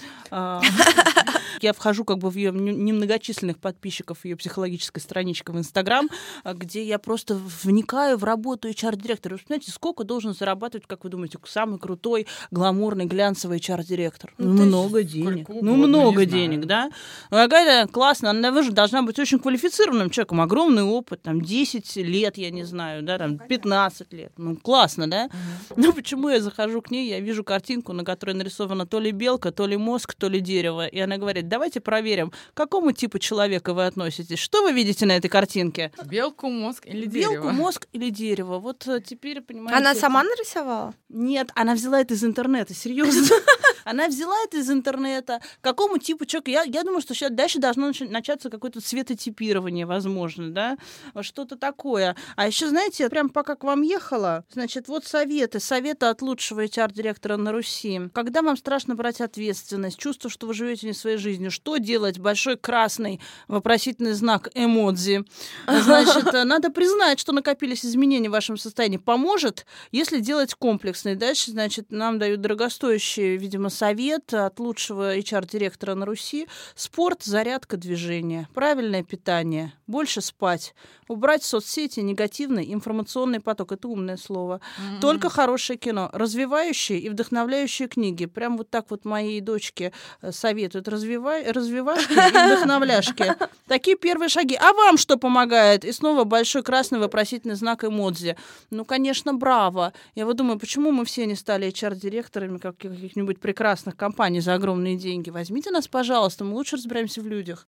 Я 1.61 1.73
вхожу 1.73 2.05
как 2.05 2.17
бы 2.19 2.29
в 2.29 2.35
ее 2.35 2.51
немногочисленных 2.51 3.57
подписчиков, 3.59 4.25
ее 4.25 4.35
психологической 4.35 5.01
страничке 5.01 5.51
в 5.51 5.57
Инстаграм, 5.57 6.09
а, 6.43 6.53
где 6.53 6.83
я 6.83 6.99
просто 6.99 7.35
вникаю 7.63 8.17
в 8.17 8.23
работу 8.23 8.69
HR-директора. 8.69 9.35
Вы 9.35 9.41
знаете, 9.45 9.71
сколько 9.71 10.03
должен 10.03 10.33
зарабатывать, 10.33 10.85
как 10.87 11.03
вы 11.03 11.09
думаете, 11.09 11.37
самый 11.45 11.79
крутой, 11.79 12.27
гламурный, 12.51 13.05
глянцевый 13.05 13.59
HR-директор? 13.59 14.33
Ну, 14.37 14.53
Ну, 14.53 14.65
много 14.65 15.03
денег. 15.03 15.43
сколько 15.45 15.63
Ну, 15.65 15.73
угодно, 15.73 15.87
много 15.87 16.25
не 16.25 16.29
знаю. 16.29 16.47
денег, 16.49 16.65
да? 16.65 16.89
Какая-то 17.29 17.91
классно, 17.91 18.29
она 18.31 18.51
даже 18.51 18.71
должна 18.71 19.01
быть 19.01 19.19
очень 19.19 19.39
квалифицированным 19.39 20.09
человеком, 20.09 20.41
огромный 20.41 20.83
опыт, 20.83 21.21
там, 21.21 21.41
10 21.41 21.95
лет, 21.97 22.37
я 22.37 22.51
не 22.51 22.63
знаю, 22.63 23.03
да, 23.03 23.17
там, 23.17 23.37
15 23.39 24.13
лет. 24.13 24.31
Ну, 24.37 24.55
классно, 24.57 25.09
да? 25.09 25.29
Ну, 25.75 25.93
почему 25.93 26.29
я 26.29 26.41
захожу 26.41 26.81
к 26.81 26.91
ней, 26.91 27.09
я 27.09 27.19
вижу 27.19 27.43
картинку, 27.43 27.93
на 27.93 28.03
которой 28.03 28.31
нарисована 28.35 28.85
то 28.85 28.99
ли 28.99 29.11
белка, 29.11 29.51
то 29.51 29.65
ли 29.67 29.77
мозг, 29.77 30.13
то 30.15 30.27
ли 30.29 30.39
дерево. 30.39 30.87
И 30.87 30.99
она 30.99 31.17
говорит, 31.17 31.46
давайте 31.47 31.79
проверим, 31.79 32.31
к 32.31 32.33
какому 32.53 32.91
типу 32.91 33.19
человека 33.19 33.73
вы 33.73 33.85
относитесь. 33.85 34.39
Что 34.39 34.61
вы 34.63 34.71
видите 34.73 35.05
на 35.05 35.13
этой 35.17 35.29
картинке? 35.29 35.91
Белку, 36.05 36.49
мозг 36.49 36.85
или 36.85 37.05
Белку, 37.05 37.29
дерево? 37.33 37.49
мозг 37.51 37.87
или 37.93 38.09
дерево? 38.09 38.59
Вот 38.59 38.87
э, 38.87 39.01
теперь, 39.01 39.41
понимаете... 39.41 39.77
Она 39.77 39.91
это- 39.91 39.99
сама 39.99 40.23
нарисовала? 40.23 40.93
Нет, 41.09 41.49
она 41.55 41.73
взяла 41.73 42.01
это 42.01 42.13
из 42.13 42.23
интернета, 42.23 42.73
серьезно. 42.73 43.27
Она 43.87 44.07
взяла 44.07 44.35
это 44.43 44.57
из 44.57 44.69
интернета. 44.69 45.41
Какому 45.61 45.97
типу 45.97 46.25
человека? 46.25 46.51
Я, 46.51 46.63
я 46.63 46.83
думаю, 46.83 47.01
что 47.01 47.13
сейчас 47.13 47.31
дальше 47.31 47.59
должно 47.59 47.89
нач- 47.89 48.09
начаться 48.09 48.49
какое-то 48.49 48.81
цветотипирование, 48.81 49.85
возможно, 49.85 50.51
да? 50.51 50.77
Что-то 51.21 51.55
такое. 51.55 52.15
А 52.35 52.47
еще, 52.47 52.67
знаете, 52.67 53.09
прям 53.09 53.29
пока 53.29 53.55
к 53.55 53.63
вам 53.63 53.81
ехала, 53.81 54.43
значит, 54.51 54.87
вот 54.87 55.05
советы. 55.05 55.59
Советы 55.59 56.07
от 56.07 56.21
лучшего 56.21 56.65
HR-директора 56.65 57.37
на 57.37 57.51
Руси. 57.51 58.01
Когда 58.13 58.41
вам 58.41 58.57
страшно 58.57 58.95
брать 58.95 59.21
ответственность, 59.21 59.97
чувство, 59.97 60.29
что 60.29 60.47
вы 60.47 60.53
живете 60.53 60.87
не 60.87 60.93
своей 60.93 61.17
жизнью, 61.17 61.51
что 61.51 61.77
делать? 61.77 62.19
Большой 62.19 62.57
красный 62.57 63.21
вопросительный 63.47 64.13
знак 64.13 64.49
эмодзи. 64.53 65.23
Значит, 65.67 66.33
э, 66.33 66.43
надо 66.43 66.69
признать, 66.69 67.19
что 67.19 67.31
накопились 67.31 67.85
изменения 67.85 68.29
в 68.29 68.33
вашем 68.33 68.57
состоянии. 68.57 68.97
Поможет, 68.97 69.65
если 69.91 70.19
делать 70.19 70.53
комплексный. 70.53 71.15
Дальше, 71.15 71.51
значит, 71.51 71.91
нам 71.91 72.19
дают 72.19 72.41
дорогостоящий, 72.41 73.37
видимо, 73.37 73.69
совет 73.77 74.33
от 74.33 74.59
лучшего 74.59 75.15
HR-директора 75.17 75.93
на 75.93 76.05
Руси. 76.05 76.47
Спорт, 76.75 77.23
зарядка, 77.23 77.77
движение. 77.77 78.47
Правильное 78.53 79.03
питание. 79.03 79.73
Больше 79.85 80.21
спать. 80.21 80.73
Убрать 81.07 81.43
соцсети, 81.43 81.99
негативный 81.99 82.73
информационный 82.73 83.39
поток. 83.39 83.71
Это 83.71 83.87
умное 83.87 84.17
слово. 84.17 84.59
М-м. 84.79 84.99
Только 84.99 85.29
хорошее 85.29 85.77
кино. 85.77 86.09
Развивающие 86.11 86.99
и 86.99 87.09
вдохновляющие 87.09 87.87
книги. 87.87 88.25
Прям 88.25 88.57
вот 88.57 88.69
так 88.69 88.89
вот 88.89 89.05
моей 89.05 89.39
дочке 89.41 89.93
э, 90.21 90.31
советуют. 90.31 90.87
Развивай, 90.87 91.49
развивашки 91.51 92.13
и 92.13 92.47
вдохновляшки. 92.47 93.35
Такие 93.67 93.95
первые 93.95 94.29
шаги. 94.29 94.55
А 94.55 94.73
вам 94.73 94.97
что 94.97 95.17
помогает? 95.17 95.85
И 95.85 95.91
снова 95.91 96.23
большой 96.23 96.63
красный 96.63 96.99
вопросительный 96.99 97.55
знак 97.55 97.83
эмодзи. 97.83 98.35
Ну, 98.71 98.85
конечно, 98.85 99.33
браво. 99.33 99.93
Я 100.15 100.25
вот 100.25 100.35
думаю, 100.35 100.59
почему 100.59 100.91
мы 100.91 101.05
все 101.05 101.25
не 101.25 101.35
стали 101.35 101.67
HR-директорами 101.67 102.57
как 102.57 102.77
каких-нибудь 102.77 103.39
прекрасных 103.39 103.66
прекрасных 103.67 103.97
компаний 103.97 104.39
за 104.39 104.53
огромные 104.53 104.95
деньги. 104.95 105.29
Возьмите 105.29 105.71
нас, 105.71 105.89
пожалуйста, 105.89 106.45
мы 106.45 106.53
лучше 106.53 106.77
разбираемся 106.77 107.21
в 107.21 107.27
людях. 107.27 107.67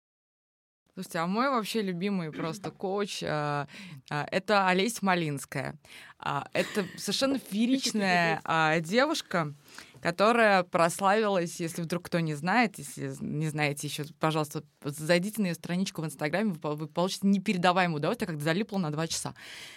Слушайте, 0.94 1.18
а 1.18 1.26
мой 1.26 1.50
вообще 1.50 1.82
любимый 1.82 2.32
просто 2.32 2.70
коуч 2.70 3.22
а, 3.22 3.68
а, 4.10 4.26
это 4.30 4.66
Олеся 4.68 5.00
Малинская. 5.02 5.78
А, 6.18 6.48
это 6.54 6.86
совершенно 6.96 7.38
фееричная 7.38 8.40
а, 8.44 8.80
девушка, 8.80 9.52
которая 10.02 10.64
прославилась, 10.64 11.60
если 11.60 11.80
вдруг 11.82 12.06
кто 12.06 12.18
не 12.20 12.34
знает, 12.34 12.76
если 12.78 13.14
не 13.20 13.48
знаете 13.48 13.86
еще, 13.86 14.04
пожалуйста, 14.18 14.64
зайдите 14.84 15.40
на 15.40 15.46
ее 15.46 15.54
страничку 15.54 16.02
в 16.02 16.04
Инстаграме, 16.04 16.54
вы 16.60 16.86
получите 16.88 17.26
непередаваемое 17.28 17.98
удовольствие, 17.98 18.26
как 18.26 18.40
залипло 18.40 18.78
на 18.78 18.90
два 18.90 19.06
часа. 19.06 19.34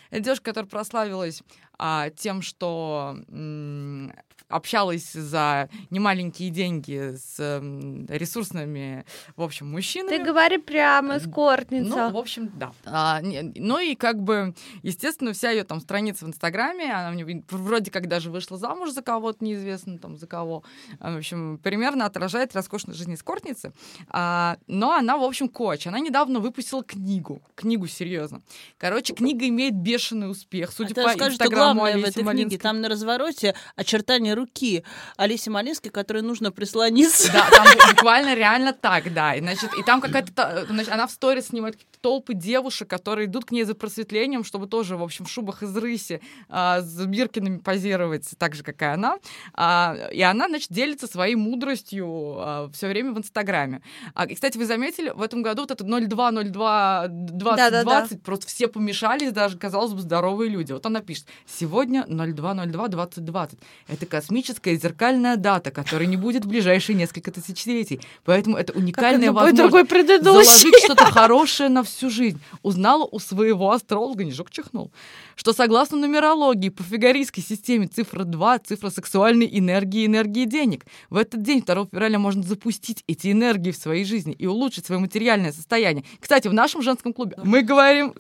Это 0.09 0.21
девушка, 0.21 0.45
которая 0.45 0.69
прославилась 0.69 1.43
а, 1.77 2.09
тем, 2.09 2.41
что 2.41 3.17
м, 3.27 4.11
общалась 4.47 5.11
за 5.11 5.69
немаленькие 5.89 6.49
деньги 6.49 7.15
с 7.15 7.39
м, 7.39 8.05
ресурсными, 8.07 9.05
в 9.35 9.41
общем, 9.41 9.71
мужчинами. 9.71 10.17
Ты 10.17 10.23
говори 10.23 10.57
прямо, 10.57 11.17
эскортница. 11.17 11.89
Ну, 11.89 12.11
в 12.11 12.17
общем, 12.17 12.51
да. 12.55 12.71
А, 12.85 13.21
не, 13.21 13.41
ну 13.55 13.79
и 13.79 13.95
как 13.95 14.21
бы, 14.21 14.53
естественно, 14.83 15.33
вся 15.33 15.51
ее 15.51 15.63
там 15.63 15.79
страница 15.79 16.25
в 16.25 16.29
Инстаграме, 16.29 16.93
она 16.93 17.11
мне 17.11 17.43
вроде 17.49 17.91
как 17.91 18.07
даже 18.07 18.29
вышла 18.31 18.57
замуж 18.57 18.91
за 18.91 19.01
кого-то, 19.01 19.43
неизвестно 19.43 19.97
там 19.97 20.14
за 20.17 20.27
кого. 20.27 20.63
А, 20.99 21.13
в 21.13 21.17
общем, 21.17 21.57
примерно 21.57 22.05
отражает 22.05 22.55
роскошную 22.55 22.95
жизнь 22.95 23.13
эскортницы. 23.13 23.73
А, 24.09 24.57
но 24.67 24.93
она, 24.93 25.17
в 25.17 25.23
общем, 25.23 25.49
коч. 25.49 25.87
Она 25.87 25.99
недавно 25.99 26.39
выпустила 26.39 26.83
книгу. 26.83 27.41
Книгу, 27.55 27.87
серьезно. 27.87 28.41
Короче, 28.77 29.13
книга 29.13 29.47
имеет 29.47 29.75
бешеный 29.75 30.29
успех, 30.29 30.71
судя 30.71 30.93
а 31.01 31.03
по 31.03 31.09
Инстаграму 31.11 31.33
что 31.33 31.49
главное 31.49 31.93
Олеси 31.93 32.05
в 32.05 32.09
этой 32.09 32.23
Малинской. 32.23 32.49
книге, 32.49 32.61
там 32.61 32.81
на 32.81 32.89
развороте 32.89 33.55
очертания 33.75 34.35
руки 34.35 34.83
Олеси 35.17 35.49
Малинской, 35.49 35.91
которой 35.91 36.21
нужно 36.21 36.51
прислониться. 36.51 37.31
Да, 37.31 37.47
там 37.49 37.67
буквально 37.89 38.35
реально 38.35 38.73
так, 38.73 39.13
да. 39.13 39.35
И, 39.35 39.41
значит, 39.41 39.73
и 39.77 39.83
там 39.83 40.01
какая-то... 40.01 40.33
та- 40.33 40.65
значит, 40.65 40.91
она 40.91 41.07
в 41.07 41.11
сторис 41.11 41.47
снимает 41.47 41.77
толпы 42.05 42.35
девушек, 42.35 42.87
которые 42.87 43.25
идут 43.25 43.45
к 43.45 43.51
ней 43.51 43.63
за 43.63 43.73
просветлением, 43.73 44.43
чтобы 44.43 44.67
тоже, 44.67 44.95
в 44.95 45.01
общем, 45.01 45.25
в 45.25 45.31
шубах 45.31 45.63
из 45.63 45.75
рыси 45.75 46.21
а, 46.49 46.81
с 46.81 47.03
биркинами 47.03 47.57
позировать, 47.57 48.29
так 48.37 48.53
же, 48.53 48.61
как 48.61 48.79
и 48.83 48.85
она. 48.85 49.17
А, 49.55 49.95
и 50.13 50.21
она, 50.21 50.47
значит, 50.47 50.71
делится 50.71 51.07
своей 51.07 51.33
мудростью 51.33 52.69
все 52.73 52.89
время 52.89 53.11
в 53.11 53.17
Инстаграме. 53.17 53.81
А, 54.13 54.25
и, 54.27 54.35
кстати, 54.35 54.55
вы 54.55 54.67
заметили, 54.67 55.09
в 55.09 55.21
этом 55.23 55.41
году 55.41 55.63
вот 55.63 55.71
это 55.71 55.83
02, 55.83 56.31
02, 56.31 57.07
20, 57.07 57.57
Да-да-да. 57.57 58.01
20, 58.01 58.21
просто 58.21 58.45
все 58.45 58.67
помешались, 58.67 59.31
даже, 59.31 59.57
казалось 59.57 59.93
бы, 59.93 60.01
здоровые 60.01 60.51
люди. 60.51 60.73
Вот 60.73 60.85
она 60.85 61.01
пишет, 61.01 61.25
сегодня 61.47 62.05
02, 62.07 62.53
02, 62.67 62.87
20, 62.87 63.25
20. 63.25 63.59
Это 63.87 64.05
космическая 64.05 64.75
зеркальная 64.75 65.37
дата, 65.37 65.71
которая 65.71 66.07
не 66.07 66.17
будет 66.17 66.45
в 66.45 66.49
ближайшие 66.49 66.95
несколько 66.95 67.31
тысячелетий. 67.31 67.99
Поэтому 68.25 68.57
это 68.57 68.73
Как 68.73 68.81
уникальная 68.83 69.29
любой 69.29 69.45
возможность 69.45 69.57
другой 69.57 69.85
предыдущий. 69.85 70.43
заложить 70.45 70.83
что-то 70.83 71.05
хорошее 71.05 71.69
на 71.69 71.81
всю 71.81 71.94
жизнь. 72.01 72.39
Узнала 72.63 73.07
у 73.11 73.19
своего 73.19 73.71
астролога, 73.71 74.23
не 74.23 74.31
жёг 74.31 74.51
чихнул, 74.51 74.91
что 75.35 75.53
согласно 75.53 75.97
нумерологии 75.97 76.69
по 76.69 76.83
фигарийской 76.83 77.43
системе 77.43 77.87
цифра 77.87 78.23
2— 78.23 78.59
цифра 78.65 78.89
сексуальной 78.89 79.49
энергии, 79.51 80.05
энергии 80.05 80.45
денег. 80.45 80.85
В 81.09 81.17
этот 81.17 81.41
день, 81.41 81.61
2 81.61 81.87
февраля, 81.91 82.19
можно 82.19 82.43
запустить 82.43 83.03
эти 83.07 83.31
энергии 83.31 83.71
в 83.71 83.77
своей 83.77 84.05
жизни 84.05 84.33
и 84.33 84.45
улучшить 84.45 84.85
свое 84.85 84.99
материальное 84.99 85.51
состояние. 85.51 86.03
Кстати, 86.19 86.47
в 86.47 86.53
нашем 86.53 86.81
женском 86.81 87.13
клубе 87.13 87.37
мы 87.43 87.61
говорим 87.61 88.13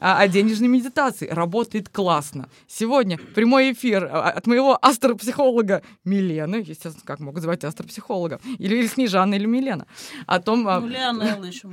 о, 0.00 0.26
денежной 0.28 0.68
медитации. 0.68 1.28
Работает 1.28 1.88
классно. 1.88 2.48
Сегодня 2.66 3.18
прямой 3.18 3.72
эфир 3.72 4.04
а, 4.04 4.30
от 4.30 4.46
моего 4.46 4.78
астропсихолога 4.80 5.82
Милены, 6.04 6.56
естественно, 6.56 7.04
как 7.04 7.20
могут 7.20 7.42
звать 7.42 7.64
астропсихолога, 7.64 8.40
или, 8.58 8.76
или 8.76 8.86
Снежана, 8.86 9.34
или 9.34 9.46
Милена, 9.46 9.86
о 10.26 10.40
том, 10.40 10.66
а, 10.68 10.80
Ну, 10.80 10.88
Леонелла 10.88 11.44
еще 11.44 11.68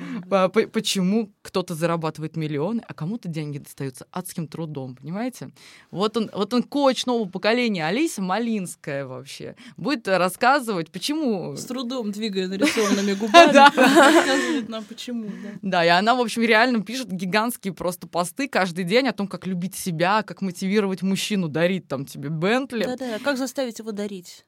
почему 0.71 1.31
кто-то 1.41 1.73
зарабатывает 1.73 2.35
миллионы, 2.35 2.81
а 2.87 2.93
кому-то 2.93 3.29
деньги 3.29 3.59
достаются 3.59 4.07
адским 4.11 4.47
трудом, 4.47 4.95
понимаете? 4.95 5.51
Вот 5.89 6.17
он, 6.17 6.29
вот 6.33 6.53
он 6.53 6.63
коуч 6.63 7.05
нового 7.05 7.29
поколения, 7.29 7.85
Алиса 7.85 8.21
Малинская 8.21 9.05
вообще, 9.05 9.55
будет 9.77 10.07
рассказывать, 10.07 10.91
почему... 10.91 11.55
С 11.55 11.65
трудом 11.65 12.11
двигая 12.11 12.47
нарисованными 12.47 13.13
губами, 13.19 13.53
рассказывает 13.53 14.69
нам, 14.69 14.83
почему. 14.83 15.27
да. 15.27 15.49
Да, 15.61 15.85
и 15.85 15.87
она, 15.89 16.15
в 16.15 16.21
общем, 16.21 16.41
реально 16.41 16.83
пишет 16.83 17.11
гигантские 17.11 17.73
просто 17.73 18.07
посты 18.07 18.47
каждый 18.47 18.83
день 18.83 19.07
о 19.07 19.13
том, 19.13 19.27
как 19.27 19.47
любить 19.47 19.75
себя, 19.75 20.23
как 20.23 20.41
мотивировать 20.41 21.01
мужчину 21.01 21.47
дарить 21.47 21.87
там 21.87 22.05
тебе 22.05 22.29
Бентли. 22.29 22.83
Да-да, 22.83 23.19
как 23.19 23.37
заставить 23.37 23.79
его 23.79 23.91
дарить? 23.91 24.45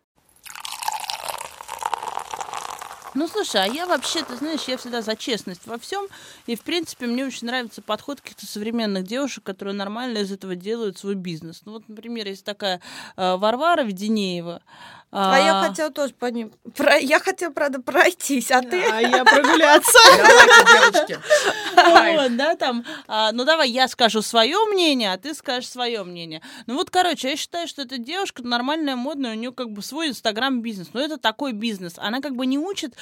Ну, 3.14 3.28
слушай, 3.28 3.62
а 3.62 3.68
я 3.68 3.86
вообще, 3.88 4.24
ты 4.24 4.36
знаешь, 4.38 4.62
я 4.68 4.78
всегда 4.78 5.02
за 5.02 5.16
честность 5.16 5.66
во 5.66 5.78
всем. 5.78 6.08
И, 6.48 6.56
в 6.56 6.62
принципе, 6.62 7.08
мне 7.08 7.26
очень 7.26 7.48
нравится 7.48 7.82
подход 7.82 8.22
каких-то 8.22 8.46
современных 8.46 9.04
девушек, 9.06 9.44
которые 9.44 9.74
нормально 9.76 10.20
из 10.20 10.32
этого 10.32 10.56
делают 10.56 10.98
свой 10.98 11.16
бизнес. 11.16 11.62
Ну, 11.66 11.74
вот, 11.74 11.84
например, 11.90 12.28
есть 12.28 12.46
такая 12.46 12.80
э, 13.18 13.36
Варвара 13.36 13.84
Веденеева. 13.84 14.62
А 15.14 15.38
я 15.38 15.68
хотела 15.68 15.92
тоже 15.92 16.14
по 16.14 16.28
ним... 16.28 16.54
про- 16.74 16.98
Я 16.98 17.20
хотела, 17.20 17.52
правда, 17.52 17.82
пройтись, 17.82 18.50
а 18.50 18.62
ты... 18.62 18.82
А 18.82 19.02
я 19.02 19.26
прогуляться. 19.26 20.00
Давайте, 20.18 21.08
девочки. 21.08 22.38
Да, 22.38 22.56
там, 22.56 22.86
а, 23.08 23.32
ну 23.34 23.44
давай 23.44 23.70
я 23.70 23.88
скажу 23.90 24.22
свое 24.22 24.58
мнение, 24.68 25.12
а 25.12 25.18
ты 25.18 25.34
скажешь 25.34 25.70
свое 25.70 26.04
мнение. 26.04 26.42
Ну 26.66 26.76
вот, 26.76 26.90
короче, 26.90 27.32
я 27.32 27.36
считаю, 27.36 27.68
что 27.68 27.82
эта 27.82 27.98
девушка 27.98 28.42
нормальная, 28.44 28.96
модная, 28.96 29.32
у 29.32 29.36
нее 29.36 29.52
как 29.52 29.72
бы 29.72 29.82
свой 29.82 30.10
инстаграм-бизнес. 30.10 30.90
Но 30.94 31.02
это 31.02 31.18
такой 31.18 31.52
бизнес. 31.52 31.96
Она 31.98 32.22
как 32.22 32.36
бы 32.38 32.46
не 32.46 32.58
учит 32.58 32.96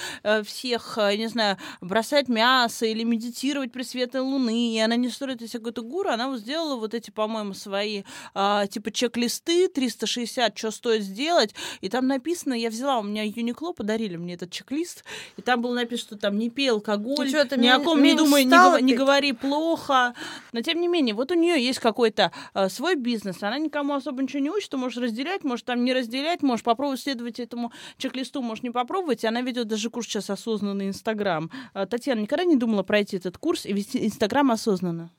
всех, 0.43 0.97
э, 0.97 1.15
не 1.15 1.27
знаю, 1.27 1.57
бросать 1.81 2.29
мясо 2.29 2.85
или 2.85 3.03
медитировать 3.03 3.71
при 3.71 3.83
свете 3.83 4.19
луны, 4.19 4.73
и 4.73 4.79
она 4.79 4.95
не 4.95 5.09
строит 5.09 5.41
из 5.41 5.49
себя 5.49 5.59
какую-то 5.59 5.81
гуру, 5.83 6.09
она 6.09 6.29
вот 6.29 6.39
сделала 6.39 6.75
вот 6.75 6.93
эти, 6.93 7.11
по-моему, 7.11 7.53
свои 7.53 8.03
а, 8.33 8.67
типа 8.67 8.91
чек-листы 8.91 9.67
360, 9.67 10.57
что 10.57 10.71
стоит 10.71 11.03
сделать, 11.03 11.53
и 11.81 11.89
там 11.89 12.07
написано, 12.07 12.53
я 12.53 12.69
взяла, 12.69 12.99
у 12.99 13.03
меня 13.03 13.23
Юникло 13.23 13.73
подарили 13.73 14.15
мне 14.17 14.33
этот 14.35 14.51
чек-лист, 14.51 15.03
и 15.37 15.41
там 15.41 15.61
было 15.61 15.73
написано, 15.73 16.07
что 16.07 16.17
там 16.17 16.37
не 16.37 16.49
пей 16.49 16.71
алкоголь, 16.71 17.29
ты 17.31 17.57
ни 17.57 17.67
о 17.67 17.79
ком 17.79 18.01
не 18.03 18.13
думай, 18.15 18.43
не, 18.45 18.51
гова- 18.51 18.81
не 18.81 18.93
говори 18.93 19.33
плохо. 19.33 20.13
Но 20.51 20.61
тем 20.61 20.81
не 20.81 20.87
менее, 20.87 21.15
вот 21.15 21.31
у 21.31 21.35
нее 21.35 21.63
есть 21.63 21.79
какой-то 21.79 22.31
э, 22.53 22.69
свой 22.69 22.95
бизнес, 22.95 23.41
она 23.41 23.59
никому 23.59 23.93
особо 23.93 24.21
ничего 24.21 24.39
не 24.41 24.49
учит, 24.49 24.69
ты 24.69 24.77
можешь 24.77 24.97
разделять, 24.97 25.43
можешь 25.43 25.63
там 25.63 25.83
не 25.83 25.93
разделять, 25.93 26.41
можешь 26.41 26.63
попробовать 26.63 27.01
следовать 27.01 27.39
этому 27.39 27.71
чек-листу, 27.97 28.41
можешь 28.41 28.63
не 28.63 28.69
попробовать. 28.71 29.23
И 29.23 29.27
она 29.27 29.41
ведет 29.41 29.67
даже 29.67 29.88
курс 29.89 30.07
сейчас 30.07 30.29
осознанный 30.29 30.87
Инстаграм. 30.87 31.49
Э, 31.73 31.85
Татьяна 31.85 32.21
никогда 32.21 32.43
не 32.45 32.55
думала 32.55 32.83
пройти 32.83 33.17
этот 33.17 33.37
курс 33.37 33.65
и 33.65 33.73
вести 33.73 34.05
Инстаграм 34.05 34.49
осознанно? 34.51 35.11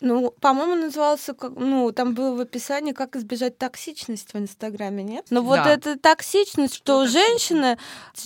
Ну, 0.00 0.30
по-моему, 0.40 0.76
назывался, 0.76 1.34
как, 1.34 1.52
ну, 1.56 1.92
там 1.92 2.14
было 2.14 2.34
в 2.34 2.40
описании, 2.40 2.92
как 2.92 3.16
избежать 3.16 3.58
токсичности 3.58 4.30
в 4.34 4.36
Инстаграме, 4.40 5.02
нет? 5.02 5.26
Но 5.28 5.42
вот 5.42 5.56
Да. 5.56 5.70
эта 5.74 5.98
токсичность, 5.98 6.74
что 6.74 7.02
токсично? 7.02 7.20
женщины, 7.28 7.78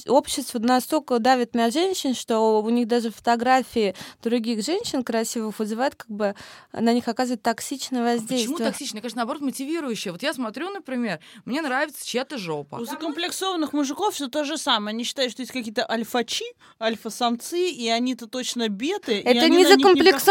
общество 0.07 0.59
настолько 0.61 1.19
давит 1.19 1.55
на 1.55 1.71
женщин, 1.73 2.15
что 2.15 2.63
у 2.63 2.71
них 2.71 2.87
даже 2.87 3.11
фотографии 3.11 3.97
других 4.23 4.65
женщин 4.65 5.03
красивых 5.03 5.59
вызывают, 5.59 5.97
как 5.97 6.09
бы, 6.09 6.37
на 6.73 6.93
них 6.93 7.09
оказывает 7.09 7.43
токсичное 7.43 8.03
Почему 8.05 8.21
воздействие. 8.21 8.69
токсичная? 8.71 9.01
Конечно, 9.03 9.19
наоборот, 9.19 9.43
мотивирующая. 9.43 10.13
Вот 10.13 10.23
я 10.23 10.33
смотрю, 10.33 10.71
например, 10.71 11.19
мне 11.45 11.61
нравится 11.61 12.07
чья-то 12.07 12.39
жопа. 12.39 12.77
У 12.77 12.85
закомплексованных 12.85 13.73
мужиков 13.73 14.15
все 14.15 14.29
то 14.29 14.45
же 14.45 14.59
самое. 14.59 14.95
Они 14.95 15.03
считают, 15.03 15.33
что 15.33 15.43
есть 15.43 15.53
какие-то 15.53 15.91
альфачи, 15.91 16.45
альфа-самцы, 16.81 17.69
и 17.69 17.89
они-то 17.89 18.27
точно 18.29 18.69
беты. 18.69 19.21
Это 19.25 19.49
не 19.49 19.65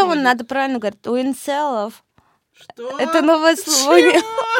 проходят. 0.06 0.24
надо 0.24 0.44
правильно 0.46 0.78
говорить. 0.78 1.06
У 1.06 1.14
инцелов. 1.34 2.04
Что? 2.52 2.98
Это 2.98 3.20
новое 3.20 3.56
слово. 3.56 3.96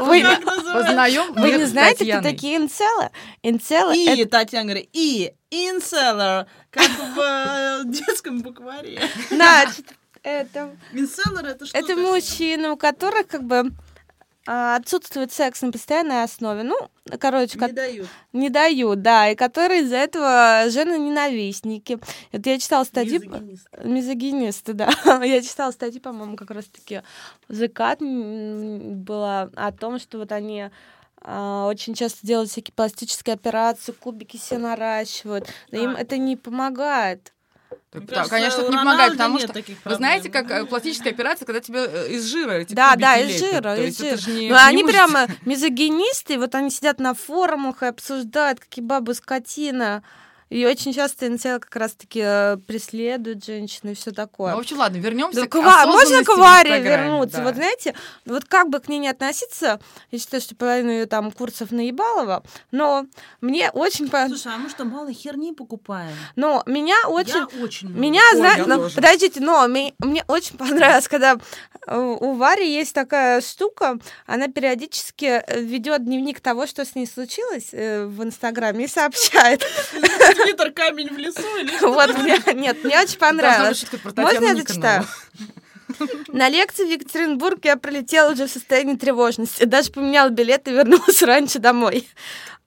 Вы? 0.01 0.25
Познаем 0.73 1.33
вы 1.35 1.51
не 1.53 1.65
знаете, 1.65 1.95
кто 2.05 2.05
Татьяной. 2.05 2.23
такие 2.33 2.57
инцелы? 2.57 3.11
Инцелы 3.43 3.97
И, 3.97 4.21
это- 4.23 4.31
Татьяна 4.31 4.65
говорит, 4.65 4.89
и, 4.93 5.33
инселлер, 5.51 6.47
как 6.71 6.89
в 6.89 7.21
э, 7.21 7.83
детском 7.85 8.41
букваре. 8.41 9.01
значит, 9.31 9.95
это 10.25 10.77
Инселлер 10.93 11.47
это 11.47 11.67
что? 11.67 11.79
Это 11.79 11.87
такое? 11.89 12.11
мужчины, 12.11 12.71
у 12.71 12.77
которых 12.77 13.29
как 13.29 13.45
бы 13.45 13.71
отсутствует 14.47 15.33
секс 15.33 15.63
на 15.63 15.73
постоянной 15.73 16.23
основе. 16.23 16.63
Ну, 16.63 16.77
короче, 17.19 17.59
Не 17.59 17.67
ко- 17.67 17.73
дают. 17.73 18.09
не 18.33 18.51
дают, 18.51 19.01
да, 19.03 19.29
и 19.31 19.35
которые 19.35 19.83
из-за 19.83 19.97
этого 19.97 20.65
жены 20.69 20.99
ненавистники. 20.99 21.99
Это 22.33 22.51
я 22.51 22.59
читала 22.59 22.85
статьи... 22.85 23.19
Мизогинист. 23.19 23.69
Мизогинисты, 23.85 24.73
да. 24.75 24.91
я 25.25 25.41
читала 25.43 25.71
статьи, 25.71 26.01
по-моему, 26.01 26.37
как 26.37 26.51
раз-таки 26.51 27.03
Закат 27.49 28.01
была 28.01 29.51
о 29.55 29.73
том, 29.73 29.99
что 29.99 30.19
вот 30.19 30.33
они 30.33 30.71
а, 31.27 31.67
очень 31.69 31.95
часто 31.95 32.27
делают 32.27 32.51
всякие 32.51 32.75
пластические 32.75 33.35
операции, 33.35 33.93
кубики 33.93 34.37
себе 34.37 34.59
наращивают. 34.59 35.49
Но 35.71 35.79
им 35.79 35.97
А. 35.97 36.01
это 36.01 36.19
не 36.19 36.37
помогает. 36.37 37.33
Так, 37.95 38.03
Мне 38.03 38.07
да, 38.09 38.15
кажется, 38.17 38.31
конечно, 38.37 38.61
это 38.63 38.71
не 38.73 38.77
помогает, 38.79 39.13
потому 39.13 39.39
что 39.39 39.53
таких 39.53 39.79
вы 39.85 39.95
знаете, 39.95 40.29
как 40.29 40.51
э, 40.51 40.65
пластическая 40.67 41.13
операция, 41.13 41.47
когда 41.47 41.61
тебе 41.61 41.85
э, 41.87 42.09
из 42.11 42.25
жира 42.25 42.51
эти 42.55 42.75
Да, 42.75 42.97
да, 42.97 43.17
из 43.19 43.29
лепят. 43.41 43.53
жира, 43.55 43.77
То 43.77 43.83
из 43.87 43.99
жира. 43.99 44.31
не- 44.33 44.49
Ну, 44.49 44.55
не 44.57 44.61
они 44.67 44.83
мышцы. 44.83 44.97
прямо 44.99 45.27
мизогинисты, 45.45 46.39
вот 46.39 46.57
они 46.57 46.71
сидят 46.71 46.99
на 46.99 47.15
форумах 47.15 47.85
и 47.85 47.87
обсуждают, 47.87 48.59
какие 48.59 48.85
бабы 48.85 49.15
скотина. 49.15 50.03
И 50.51 50.65
очень 50.67 50.93
часто 50.93 51.29
НЦЛ 51.29 51.59
как 51.61 51.75
раз-таки 51.77 52.21
э, 52.23 52.57
преследуют 52.67 53.45
женщин 53.45 53.91
и 53.91 53.95
все 53.95 54.11
такое. 54.13 54.51
Ну, 54.53 54.59
в 54.59 54.61
общем, 54.61 54.79
ладно, 54.79 54.99
вернемся 54.99 55.41
Да 55.41 55.47
к 55.47 55.51
к 55.51 55.55
Ва- 55.57 55.87
можно 55.87 56.23
к 56.25 56.29
Варе 56.37 56.81
вернуться? 56.81 57.39
да. 57.39 57.45
Вот 57.45 57.55
знаете, 57.57 57.95
вот 58.27 58.45
как 58.45 58.69
бы 58.69 58.79
к 58.81 58.89
ней 58.89 58.99
не 58.99 59.09
относиться, 59.09 59.81
я 60.11 60.19
считаю, 60.19 60.41
что 60.41 60.55
половину 60.55 60.91
ее 60.91 61.07
там 61.07 61.31
курсов 61.33 61.71
наебалова, 61.71 62.43
но 62.71 63.07
мне 63.41 63.71
очень... 63.71 64.09
по- 64.09 64.27
Слушай, 64.29 64.53
а 64.55 64.59
мы 64.59 64.69
что, 64.69 64.85
мало 64.85 65.13
херни 65.13 65.53
покупаем? 65.53 66.13
Но 66.37 66.63
меня 66.67 66.97
очень... 67.09 67.35
Я 67.51 67.63
очень 67.63 67.89
много. 67.89 68.01
Меня, 68.03 68.23
Ой, 68.33 68.37
зна- 68.39 68.55
я 68.57 68.65
тоже. 68.65 68.95
подождите, 68.95 69.41
но 69.41 69.67
ми- 69.67 69.95
мне 69.99 70.25
очень 70.29 70.57
понравилось, 70.59 71.09
когда 71.09 71.37
у 71.89 72.33
Вари 72.35 72.71
есть 72.71 72.95
такая 72.95 73.41
штука, 73.41 73.99
она 74.27 74.49
периодически 74.49 75.43
э, 75.47 75.61
ведет 75.61 76.05
дневник 76.05 76.41
того, 76.41 76.67
что 76.67 76.85
с 76.85 76.95
ней 76.95 77.07
случилось 77.07 77.69
э, 77.73 78.05
в 78.07 78.23
Инстаграме 78.23 78.85
и 78.85 78.89
сообщает. 78.89 79.63
Твиттер 80.35 80.73
камень 80.73 81.09
в 81.13 81.19
лесу 81.19 81.57
или? 81.59 81.77
Вот, 81.81 82.17
мне, 82.19 82.39
нет, 82.55 82.83
мне 82.85 83.01
очень 83.01 83.19
понравилось. 83.19 83.85
Можно 84.17 84.45
я 84.45 84.55
зачитаю? 84.57 85.07
На 86.29 86.49
лекции 86.49 86.85
в 86.85 86.91
Екатеринбург 86.91 87.65
я 87.65 87.77
прилетела 87.77 88.33
уже 88.33 88.47
в 88.47 88.51
состоянии 88.51 88.97
тревожности. 88.97 89.65
Даже 89.65 89.93
поменяла 89.93 90.31
билет 90.31 90.67
и 90.67 90.73
вернулась 90.73 91.23
раньше 91.23 91.59
домой. 91.59 92.09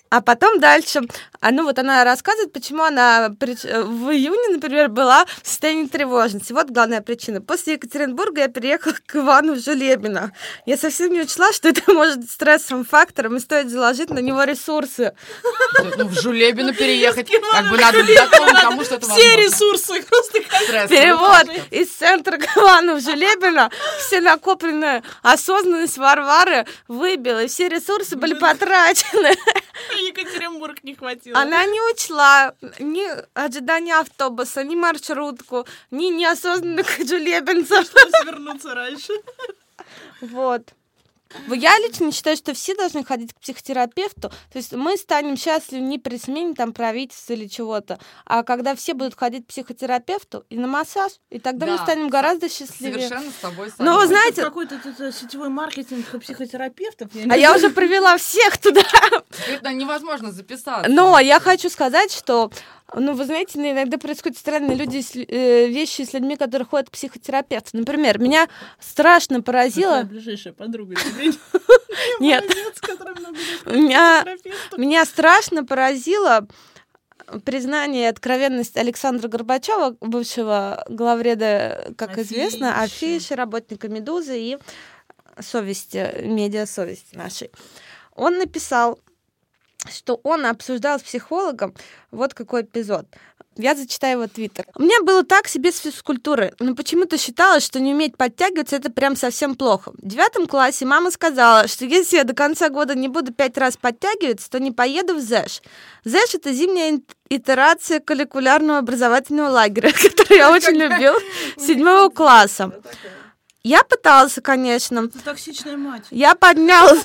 А 0.09 0.21
потом 0.21 0.59
дальше, 0.59 1.01
а, 1.41 1.51
ну 1.51 1.63
вот 1.63 1.77
она 1.79 2.03
рассказывает, 2.03 2.53
почему 2.53 2.83
она 2.83 3.27
э, 3.27 3.83
в 3.83 4.09
июне, 4.09 4.55
например, 4.55 4.87
была 4.89 5.25
в 5.43 5.47
состоянии 5.47 5.87
тревожности. 5.87 6.53
Вот 6.53 6.69
главная 6.69 7.01
причина. 7.01 7.41
После 7.41 7.73
Екатеринбурга 7.73 8.41
я 8.41 8.47
переехала 8.47 8.95
к 9.05 9.15
Ивану 9.15 9.55
в 9.55 9.59
Желебино. 9.59 10.31
Я 10.65 10.77
совсем 10.77 11.11
не 11.11 11.21
учла, 11.21 11.51
что 11.51 11.69
это 11.69 11.91
может 11.91 12.19
быть 12.19 12.31
стрессовым 12.31 12.85
фактором, 12.85 13.35
и 13.35 13.39
стоит 13.39 13.69
заложить 13.69 14.09
на 14.09 14.19
него 14.19 14.43
ресурсы. 14.43 15.13
Ну, 15.97 16.07
в 16.07 16.21
Жулебино 16.21 16.73
переехать. 16.73 17.29
Как 17.29 17.69
бы 17.69 17.77
надо 17.77 18.03
к 18.03 18.61
тому, 18.61 18.83
что 18.83 18.95
это 18.95 19.07
Все 19.09 19.35
ресурсы 19.35 20.01
просто. 20.03 20.39
Перевод 20.87 21.47
из 21.71 21.89
центра 21.89 22.37
к 22.37 22.57
Ивану 22.57 22.95
в 22.95 23.01
Желебино. 23.01 23.69
Все 23.99 24.21
накопленная 24.21 25.03
осознанность 25.21 25.97
Варвары 25.97 26.65
выбила, 26.87 27.43
и 27.43 27.47
все 27.47 27.67
ресурсы 27.67 28.15
были 28.15 28.33
потрачены. 28.33 29.35
Екатеринбург 30.07 30.83
не 30.83 30.95
хватило. 30.95 31.39
Она 31.39 31.65
не 31.65 31.81
учла 31.93 32.53
ни 32.79 33.05
ожидания 33.33 33.95
автобуса, 33.95 34.63
ни 34.63 34.75
маршрутку, 34.75 35.65
ни 35.91 36.05
неосознанных 36.05 36.97
желебинцев. 37.07 37.91
Пришлось 37.91 38.25
вернуться 38.25 38.73
раньше. 38.75 39.13
Вот. 40.21 40.73
Я 41.47 41.77
лично 41.79 42.11
считаю, 42.11 42.37
что 42.37 42.53
все 42.53 42.75
должны 42.75 43.03
ходить 43.03 43.33
к 43.33 43.39
психотерапевту. 43.39 44.29
То 44.29 44.57
есть 44.57 44.73
мы 44.73 44.97
станем 44.97 45.37
счастливы 45.37 45.83
не 45.83 45.99
при 45.99 46.17
смене 46.17 46.53
там 46.53 46.73
правительства 46.73 47.33
или 47.33 47.47
чего-то, 47.47 47.99
а 48.25 48.43
когда 48.43 48.75
все 48.75 48.93
будут 48.93 49.15
ходить 49.15 49.45
к 49.45 49.47
психотерапевту 49.47 50.45
и 50.49 50.57
на 50.57 50.67
массаж, 50.67 51.11
и 51.29 51.39
тогда 51.39 51.65
мы 51.65 51.77
Да, 51.77 51.83
станем 51.83 52.09
гораздо 52.09 52.49
счастливее. 52.49 53.07
Совершенно 53.07 53.31
с 53.31 53.35
тобой 53.35 53.67
Ну, 53.79 53.85
вы 53.85 53.91
согласна. 53.91 54.07
знаете- 54.07 54.41
какой-то 54.43 54.79
тут, 54.79 54.99
э, 54.99 55.11
сетевой 55.11 55.49
маркетинг 55.49 56.05
психотерапевтов. 56.19 57.09
А 57.29 57.37
я 57.37 57.55
уже 57.55 57.69
привела 57.69 58.17
всех 58.17 58.57
туда. 58.57 58.81
Это 59.47 59.71
невозможно 59.73 60.31
записаться. 60.31 60.89
Но 60.89 61.19
я 61.19 61.39
хочу 61.39 61.69
сказать, 61.69 62.11
что, 62.11 62.51
ну, 62.93 63.13
вы 63.13 63.25
знаете, 63.25 63.59
иногда 63.59 63.97
происходят 63.97 64.37
странные 64.37 64.75
люди, 64.77 65.01
с- 65.01 65.15
э, 65.15 65.67
вещи 65.67 66.03
с 66.03 66.13
людьми, 66.13 66.35
которые 66.37 66.65
ходят 66.65 66.89
к 66.89 66.93
психотерапевту. 66.93 67.69
Например, 67.77 68.19
меня 68.19 68.47
страшно 68.79 69.41
поразило... 69.41 70.03
ближайшая 70.03 70.53
подруга. 70.53 70.95
Тебе 71.17 71.33
Нет, 72.19 72.43
меня, 73.65 74.25
меня 74.77 75.05
страшно 75.05 75.65
поразило 75.65 76.47
признание 77.43 78.03
и 78.03 78.09
откровенность 78.09 78.77
Александра 78.77 79.27
Горбачева, 79.27 79.97
бывшего 79.99 80.85
главреда, 80.89 81.93
как 81.97 82.17
известно, 82.19 82.81
Афиши. 82.81 83.35
работника 83.35 83.89
«Медузы» 83.89 84.39
и 84.39 84.57
совести, 85.39 86.21
медиа 86.23 86.65
совести 86.65 87.15
нашей. 87.15 87.51
Он 88.15 88.37
написал, 88.37 88.99
что 89.89 90.19
он 90.23 90.45
обсуждал 90.45 90.99
с 90.99 91.03
психологом 91.03 91.75
вот 92.11 92.33
какой 92.33 92.63
эпизод. 92.63 93.07
Я 93.57 93.75
зачитаю 93.75 94.19
его 94.19 94.27
твиттер. 94.27 94.65
У 94.75 94.83
меня 94.83 95.01
было 95.01 95.23
так 95.23 95.47
себе 95.47 95.71
с 95.71 95.79
физкультурой, 95.79 96.53
но 96.59 96.75
почему-то 96.75 97.17
считалось, 97.17 97.65
что 97.65 97.79
не 97.79 97.93
уметь 97.93 98.15
подтягиваться 98.15 98.75
это 98.75 98.91
прям 98.91 99.15
совсем 99.15 99.55
плохо. 99.55 99.91
В 99.97 100.07
девятом 100.07 100.45
классе 100.45 100.85
мама 100.85 101.09
сказала, 101.11 101.67
что 101.67 101.85
если 101.85 102.17
я 102.17 102.23
до 102.23 102.33
конца 102.35 102.69
года 102.69 102.93
не 102.95 103.07
буду 103.07 103.33
пять 103.33 103.57
раз 103.57 103.75
подтягиваться, 103.75 104.49
то 104.49 104.59
не 104.59 104.71
поеду 104.71 105.15
в 105.15 105.19
ЗЭШ. 105.19 105.61
ЗЭШ— 106.03 106.33
это 106.35 106.53
зимняя 106.53 106.99
итерация 107.29 107.99
колликулярного 107.99 108.79
образовательного 108.79 109.49
лагеря, 109.49 109.91
который 110.01 110.37
я 110.37 110.51
очень 110.51 110.75
любил 110.77 111.13
седьмого 111.57 112.09
класса. 112.09 112.71
Я 113.63 113.83
пытался, 113.83 114.41
конечно, 114.41 114.99
Это 114.99 115.19
токсичная 115.19 115.77
мать. 115.77 116.03
я 116.11 116.35
поднялась. 116.35 117.01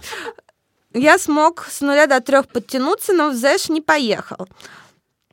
Я 0.94 1.18
смог 1.18 1.66
с 1.70 1.80
нуля 1.80 2.06
до 2.06 2.20
трех 2.20 2.46
подтянуться, 2.48 3.14
но 3.14 3.30
в 3.30 3.34
ЗЭШ 3.34 3.70
не 3.70 3.80
поехал. 3.80 4.46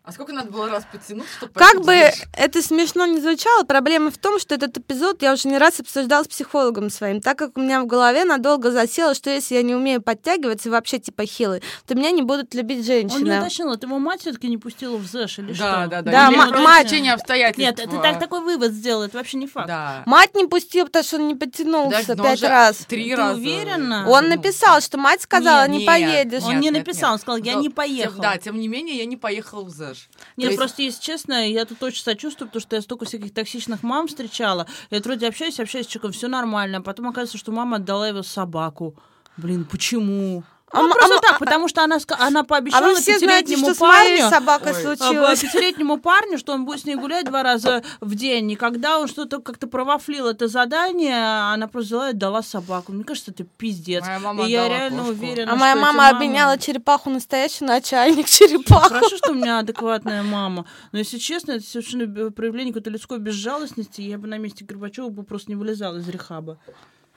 А 0.09 0.11
сколько 0.11 0.33
надо 0.33 0.49
было 0.51 0.67
раз 0.69 0.85
подтянуться, 0.91 1.31
чтобы 1.37 1.53
Как 1.53 1.77
бы 1.81 1.93
ЗЭШ? 1.93 2.23
это 2.35 2.61
смешно 2.63 3.05
не 3.05 3.19
звучало, 3.21 3.63
проблема 3.63 4.09
в 4.09 4.17
том, 4.17 4.39
что 4.39 4.55
этот 4.55 4.75
эпизод 4.77 5.21
я 5.21 5.33
уже 5.33 5.47
не 5.47 5.57
раз 5.59 5.79
обсуждал 5.79 6.23
с 6.25 6.27
психологом 6.27 6.89
своим, 6.89 7.21
так 7.21 7.37
как 7.37 7.55
у 7.57 7.61
меня 7.61 7.81
в 7.81 7.85
голове 7.85 8.25
надолго 8.25 8.71
засело, 8.71 9.13
что 9.13 9.29
если 9.29 9.53
я 9.55 9.61
не 9.61 9.75
умею 9.75 10.01
подтягиваться 10.01 10.69
и 10.69 10.71
вообще 10.71 10.97
типа 10.97 11.25
хилый, 11.25 11.61
то 11.85 11.93
меня 11.93 12.09
не 12.09 12.23
будут 12.23 12.55
любить 12.55 12.77
Он 12.79 12.81
не 12.81 12.87
женщины. 12.87 13.39
уточнил, 13.39 13.71
это 13.71 13.85
его 13.85 13.99
мать 13.99 14.21
все-таки 14.21 14.47
не 14.47 14.57
пустила 14.57 14.97
в 14.97 15.05
ЗЭШ 15.05 15.39
или 15.39 15.53
Да, 15.53 15.53
что? 15.53 15.87
да, 15.89 16.01
да. 16.01 16.11
Да, 16.11 16.27
Или 16.29 16.35
просто 16.37 16.57
мать- 16.59 16.87
течение 16.87 17.13
обстоятельств. 17.13 17.59
Нет, 17.59 17.79
это 17.79 18.01
так, 18.01 18.19
такой 18.19 18.41
вывод 18.41 18.71
сделал, 18.71 19.03
это 19.03 19.15
вообще 19.17 19.37
не 19.37 19.45
факт. 19.45 19.67
Да. 19.67 20.01
Мать 20.07 20.33
не 20.33 20.47
пустила, 20.47 20.85
потому 20.85 21.03
что 21.05 21.17
он 21.17 21.27
не 21.27 21.35
подтянулся 21.35 22.13
он 22.13 22.17
пять 22.17 22.41
раз. 22.41 22.77
Три 22.87 23.09
Ты 23.11 23.15
раза. 23.15 23.35
уверена? 23.35 24.09
Он 24.09 24.23
Ну, 24.27 24.35
написал, 24.35 24.81
что 24.81 24.97
мать 24.97 25.21
сказала, 25.21 25.61
Нет, 25.67 25.69
не 25.71 25.77
нет, 25.79 25.87
поедешь. 25.87 26.43
Он 26.43 26.49
Нет, 26.53 26.61
не 26.61 26.69
нет, 26.69 26.87
написал, 26.87 27.11
нет. 27.11 27.13
он 27.13 27.19
сказал, 27.19 27.37
я 27.43 27.53
Но 27.53 27.59
не 27.59 27.65
тем- 27.67 27.73
поехал. 27.73 28.21
да, 28.21 28.37
тем 28.37 28.59
не 28.59 28.67
менее, 28.67 28.97
я 28.97 29.05
не 29.05 29.17
поехал 29.17 29.65
в 29.65 29.69
ЗЭШ. 29.69 29.98
Нет, 30.37 30.47
То 30.47 30.51
есть- 30.51 30.57
просто, 30.57 30.81
если 30.81 31.01
честно, 31.01 31.47
я 31.49 31.65
тут 31.65 31.81
очень 31.83 32.03
сочувствую, 32.03 32.47
потому 32.47 32.61
что 32.61 32.75
я 32.75 32.81
столько 32.81 33.05
всяких 33.05 33.33
токсичных 33.33 33.83
мам 33.83 34.07
встречала. 34.07 34.67
Я 34.89 34.99
вроде 34.99 35.27
общаюсь, 35.27 35.59
общаюсь 35.59 35.85
с 35.85 35.89
человеком, 35.89 36.11
все 36.11 36.27
нормально, 36.27 36.77
а 36.77 36.81
потом 36.81 37.07
оказывается, 37.07 37.37
что 37.37 37.51
мама 37.51 37.77
отдала 37.77 38.07
его 38.07 38.23
собаку. 38.23 38.95
Блин, 39.37 39.65
почему? 39.65 40.43
А 40.71 40.81
Ну, 40.81 40.87
м- 40.87 40.93
просто 40.93 41.17
а 41.17 41.21
так, 41.21 41.39
потому 41.39 41.67
что 41.67 41.83
она, 41.83 41.97
она 42.19 42.41
А 42.41 42.43
пообещала 42.43 42.85
вы 42.89 42.95
все 42.95 43.17
знаете, 43.17 43.57
что 43.57 43.73
с 43.73 43.79
моей 43.79 44.19
парню, 44.19 44.29
собакой 44.35 44.71
Ой. 44.73 44.77
а, 44.77 44.95
случилось. 44.97 45.39
пятилетнему 45.39 45.97
парню, 45.97 46.37
что 46.37 46.53
он 46.53 46.65
будет 46.65 46.81
с 46.81 46.85
ней 46.85 46.95
гулять 46.95 47.25
два 47.25 47.41
раза 47.43 47.81
в 48.01 48.13
день. 48.15 48.51
И 48.51 48.55
когда 48.55 48.99
он 48.99 49.07
что-то 49.07 49.41
как-то 49.41 49.67
провафлил 49.67 50.27
это 50.27 50.47
задание, 50.47 51.17
она 51.53 51.67
просто 51.67 51.87
взяла 51.87 52.09
и 52.11 52.13
дала 52.13 52.43
собаку. 52.43 52.91
Мне 52.91 53.03
кажется, 53.03 53.31
это 53.31 53.43
пиздец. 53.45 54.05
Моя 54.05 54.19
мама 54.19 54.45
и 54.47 54.51
я 54.51 54.67
реально 54.69 54.99
кошку. 54.99 55.11
уверена, 55.13 55.53
А 55.53 55.55
моя 55.55 55.75
мама 55.75 55.93
мамы- 56.03 56.09
обменяла 56.17 56.57
черепаху 56.57 57.09
настоящую 57.09 57.67
начальник 57.67 58.27
черепаху. 58.29 58.89
Хорошо, 58.89 59.17
что 59.17 59.31
у 59.31 59.35
меня 59.35 59.59
адекватная 59.59 60.21
мама. 60.23 60.65
Но 60.91 60.99
если 60.99 61.17
честно, 61.17 61.53
это 61.53 61.65
совершенно 61.65 62.29
проявление 62.31 62.73
какой-то 62.73 62.91
людской 62.91 63.17
безжалостности. 63.17 64.01
Я 64.01 64.17
бы 64.19 64.27
на 64.27 64.37
месте 64.37 64.65
Горбачева 64.65 65.09
бы 65.09 65.23
просто 65.23 65.49
не 65.51 65.55
вылезала 65.55 65.97
из 65.97 66.07
рехаба. 66.07 66.57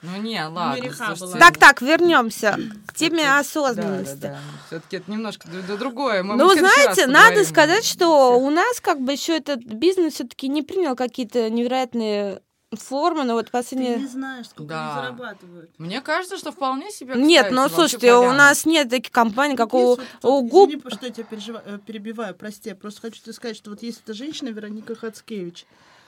Ну 0.03 0.17
не, 0.21 0.45
ладно. 0.47 0.83
реха 0.83 1.15
слушайте. 1.17 1.39
Так, 1.39 1.59
так, 1.59 1.81
вернемся 1.81 2.59
к 2.87 2.95
теме 2.95 3.23
Да, 3.25 3.39
осознанности. 3.39 4.17
да, 4.17 4.29
да. 4.29 4.39
Все-таки 4.67 4.97
это 4.97 5.11
немножко 5.11 5.49
д- 5.49 5.63
д- 5.63 5.77
другое. 5.77 6.23
Мы- 6.25 6.35
Ну, 6.37 6.53
знаете, 6.55 7.07
надо 7.07 7.29
поговорим. 7.29 7.45
сказать, 7.45 7.85
что 7.85 8.37
у 8.39 8.51
нас 8.51 8.81
как 8.81 9.01
бы 9.01 9.13
еще 9.13 9.37
этот 9.37 9.65
бизнес 9.65 10.15
все-таки 10.15 10.49
не 10.49 10.63
принял 10.63 10.97
какие-то 10.97 11.49
невероятные 11.51 12.43
формы, 12.77 13.25
но 13.25 13.35
вот 13.35 13.51
последние... 13.51 14.09
знаешь, 14.09 14.47
сколько 14.49 14.71
Да. 14.71 14.95
зарабатывают. 14.97 15.71
Мне 15.79 16.01
кажется, 16.01 16.37
что 16.39 16.51
вполне 16.53 16.91
себе. 16.91 17.15
Нет, 17.15 17.43
кстати, 17.43 17.55
ну 17.55 17.61
вообще 17.63 17.75
слушайте, 17.77 18.15
у 18.15 18.21
поляна. 18.23 18.39
нас 18.39 18.65
нет 18.67 18.89
таких 18.89 19.13
компаний, 19.13 19.57
как 19.57 19.75
у, 19.75 19.99
у 20.23 20.41
губ. 20.43 20.71
Извини, 20.71 20.83
что 20.91 21.07
я 21.07 21.13
тебя 21.13 21.27
пережива- 21.31 21.63
э, 21.65 21.79
перебиваю, 21.87 22.35
прости. 22.35 22.71
Я 22.71 22.75
просто 22.75 23.03
хочу 23.03 23.21
тебе 23.23 23.35
сказать, 23.35 23.57
что 23.59 23.71
вот 23.71 23.83
есть 23.83 24.01
эта 24.05 24.15
женщина 24.15 24.49
Вероника 24.49 24.95
Хацкевич. 24.95 25.67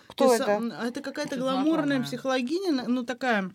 Кто 0.09 0.29
Ты 0.31 0.35
это? 0.37 0.45
сам- 0.47 0.73
а 0.81 0.87
Это 0.87 1.01
какая-то 1.03 1.37
гламурная 1.37 1.85
знакомое. 1.99 2.03
психологиня, 2.07 2.85
ну 2.89 3.05
такая 3.05 3.51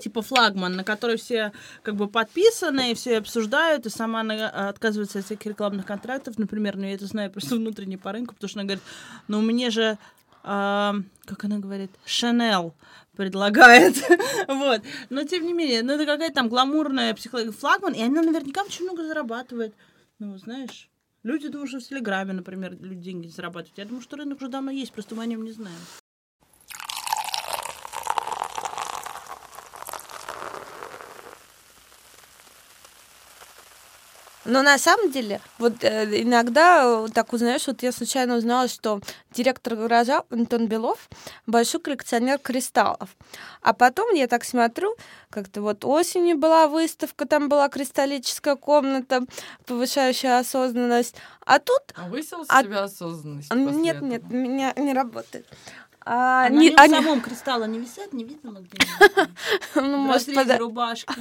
типа 0.00 0.22
флагман, 0.22 0.74
на 0.76 0.84
которой 0.84 1.16
все 1.16 1.52
как 1.82 1.96
бы 1.96 2.08
подписаны, 2.08 2.92
и 2.92 2.94
все 2.94 3.18
обсуждают, 3.18 3.86
и 3.86 3.90
сама 3.90 4.20
она 4.20 4.48
а, 4.48 4.68
отказывается 4.68 5.18
от 5.18 5.24
всяких 5.24 5.46
рекламных 5.46 5.86
контрактов, 5.86 6.38
например, 6.38 6.76
но 6.76 6.86
я 6.86 6.94
это 6.94 7.06
знаю 7.06 7.30
просто 7.30 7.54
внутренне 7.56 7.98
по 7.98 8.12
рынку, 8.12 8.34
потому 8.34 8.48
что 8.48 8.60
она 8.60 8.66
говорит, 8.66 8.84
ну 9.28 9.40
мне 9.40 9.70
же, 9.70 9.98
а, 10.42 10.94
как 11.24 11.44
она 11.44 11.58
говорит, 11.58 11.90
Шанел 12.04 12.74
предлагает, 13.16 13.96
вот, 14.48 14.82
но 15.08 15.24
тем 15.24 15.46
не 15.46 15.52
менее, 15.52 15.82
ну 15.82 15.92
это 15.92 16.06
какая-то 16.06 16.34
там 16.34 16.48
гламурная 16.48 17.14
психология 17.14 17.52
флагман, 17.52 17.92
и 17.94 18.02
она 18.02 18.22
наверняка 18.22 18.62
очень 18.62 18.84
много 18.84 19.06
зарабатывает, 19.06 19.74
ну 20.18 20.36
знаешь, 20.38 20.90
Люди 21.22 21.48
думают, 21.48 21.68
что 21.68 21.80
в 21.80 21.82
Телеграме, 21.82 22.32
например, 22.32 22.78
люди 22.80 23.02
деньги 23.02 23.28
зарабатывают. 23.28 23.76
Я 23.76 23.84
думаю, 23.84 24.00
что 24.00 24.16
рынок 24.16 24.38
уже 24.40 24.48
давно 24.48 24.70
есть, 24.70 24.90
просто 24.90 25.14
мы 25.14 25.24
о 25.24 25.26
нем 25.26 25.44
не 25.44 25.52
знаем. 25.52 25.76
Но 34.50 34.62
на 34.62 34.78
самом 34.78 35.12
деле, 35.12 35.40
вот 35.58 35.84
э, 35.84 36.22
иногда 36.22 36.82
э, 36.84 37.08
так 37.14 37.32
узнаешь, 37.32 37.68
вот 37.68 37.82
я 37.84 37.92
случайно 37.92 38.36
узнала, 38.36 38.66
что 38.66 39.00
директор 39.30 39.76
гаража 39.76 40.24
Антон 40.28 40.66
Белов 40.66 41.08
большой 41.46 41.80
коллекционер 41.80 42.38
кристаллов. 42.38 43.10
А 43.62 43.72
потом 43.72 44.12
я 44.12 44.26
так 44.26 44.42
смотрю, 44.44 44.96
как-то 45.30 45.62
вот 45.62 45.84
осенью 45.84 46.36
была 46.36 46.66
выставка, 46.66 47.26
там 47.26 47.48
была 47.48 47.68
кристаллическая 47.68 48.56
комната, 48.56 49.22
повышающая 49.66 50.38
осознанность. 50.40 51.14
А 51.46 51.60
тут... 51.60 51.82
А 51.94 52.08
высел 52.08 52.44
А- 52.48 52.60
с 52.60 52.64
тебя 52.64 52.82
осознанность 52.82 53.54
Нет, 53.54 53.68
после 53.68 53.82
нет, 53.82 53.96
этого? 54.24 54.32
меня 54.32 54.72
не 54.76 54.92
работает. 54.92 55.46
А, 56.04 56.46
А 56.46 56.48
не- 56.48 56.70
на 56.70 56.82
а 56.82 56.86
нем 56.88 56.98
не- 56.98 57.04
самом 57.04 57.20
кристалла 57.20 57.64
не 57.64 57.78
висят, 57.78 58.12
не 58.12 58.24
видно 58.24 58.50
ну, 59.76 59.96
может, 59.98 60.26
разрезе 60.28 60.40
пода- 60.40 60.58
рубашки. 60.58 61.14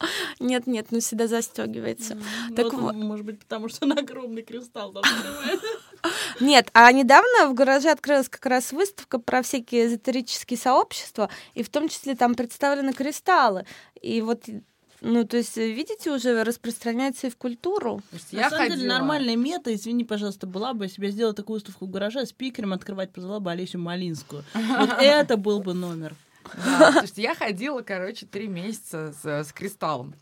Нет, 0.40 0.66
нет, 0.66 0.86
ну 0.90 1.00
всегда 1.00 1.26
застегивается. 1.26 2.14
М, 2.14 2.54
Так 2.54 2.66
вот 2.66 2.74
он, 2.74 2.80
вот. 2.80 2.94
Может 2.94 3.24
быть, 3.26 3.40
потому 3.40 3.68
что 3.68 3.84
он 3.84 3.98
огромный 3.98 4.42
кристалл 4.42 4.92
там 4.92 5.02
скрывает. 5.04 5.60
Нет, 6.40 6.70
а 6.72 6.90
недавно 6.92 7.48
в 7.48 7.54
гараже 7.54 7.90
открылась 7.90 8.28
как 8.28 8.46
раз 8.46 8.72
выставка 8.72 9.18
про 9.18 9.42
всякие 9.42 9.86
эзотерические 9.86 10.58
сообщества, 10.58 11.28
и 11.54 11.62
в 11.62 11.68
том 11.68 11.88
числе 11.88 12.14
там 12.14 12.34
представлены 12.34 12.92
кристаллы. 12.92 13.64
И 14.00 14.20
вот, 14.20 14.44
ну, 15.00 15.24
то 15.24 15.36
есть, 15.36 15.56
видите, 15.56 16.12
уже 16.12 16.44
распространяется 16.44 17.26
и 17.26 17.30
в 17.30 17.36
культуру. 17.36 18.00
На 18.32 18.40
я 18.40 18.50
самом 18.50 18.64
деле, 18.66 18.76
ходила. 18.76 18.94
нормальная 18.94 19.36
мета, 19.36 19.74
извини, 19.74 20.04
пожалуйста, 20.04 20.46
была 20.46 20.72
бы, 20.74 20.84
если 20.84 21.00
бы 21.00 21.06
я 21.06 21.12
сделала 21.12 21.34
такую 21.34 21.54
выставку 21.56 21.86
в 21.86 21.90
гараже, 21.90 22.24
спикером 22.26 22.72
открывать 22.72 23.12
позвала 23.12 23.40
бы 23.40 23.50
Олесю 23.50 23.78
Малинскую. 23.78 24.44
Вот 24.54 24.90
это 25.00 25.36
был 25.36 25.60
бы 25.60 25.74
номер. 25.74 26.14
Да, 26.56 26.92
слушайте, 26.92 27.22
я 27.22 27.34
ходила, 27.34 27.82
короче, 27.82 28.26
три 28.26 28.48
месяца 28.48 29.12
с, 29.22 29.44
с 29.48 29.52
кристаллом. 29.52 30.14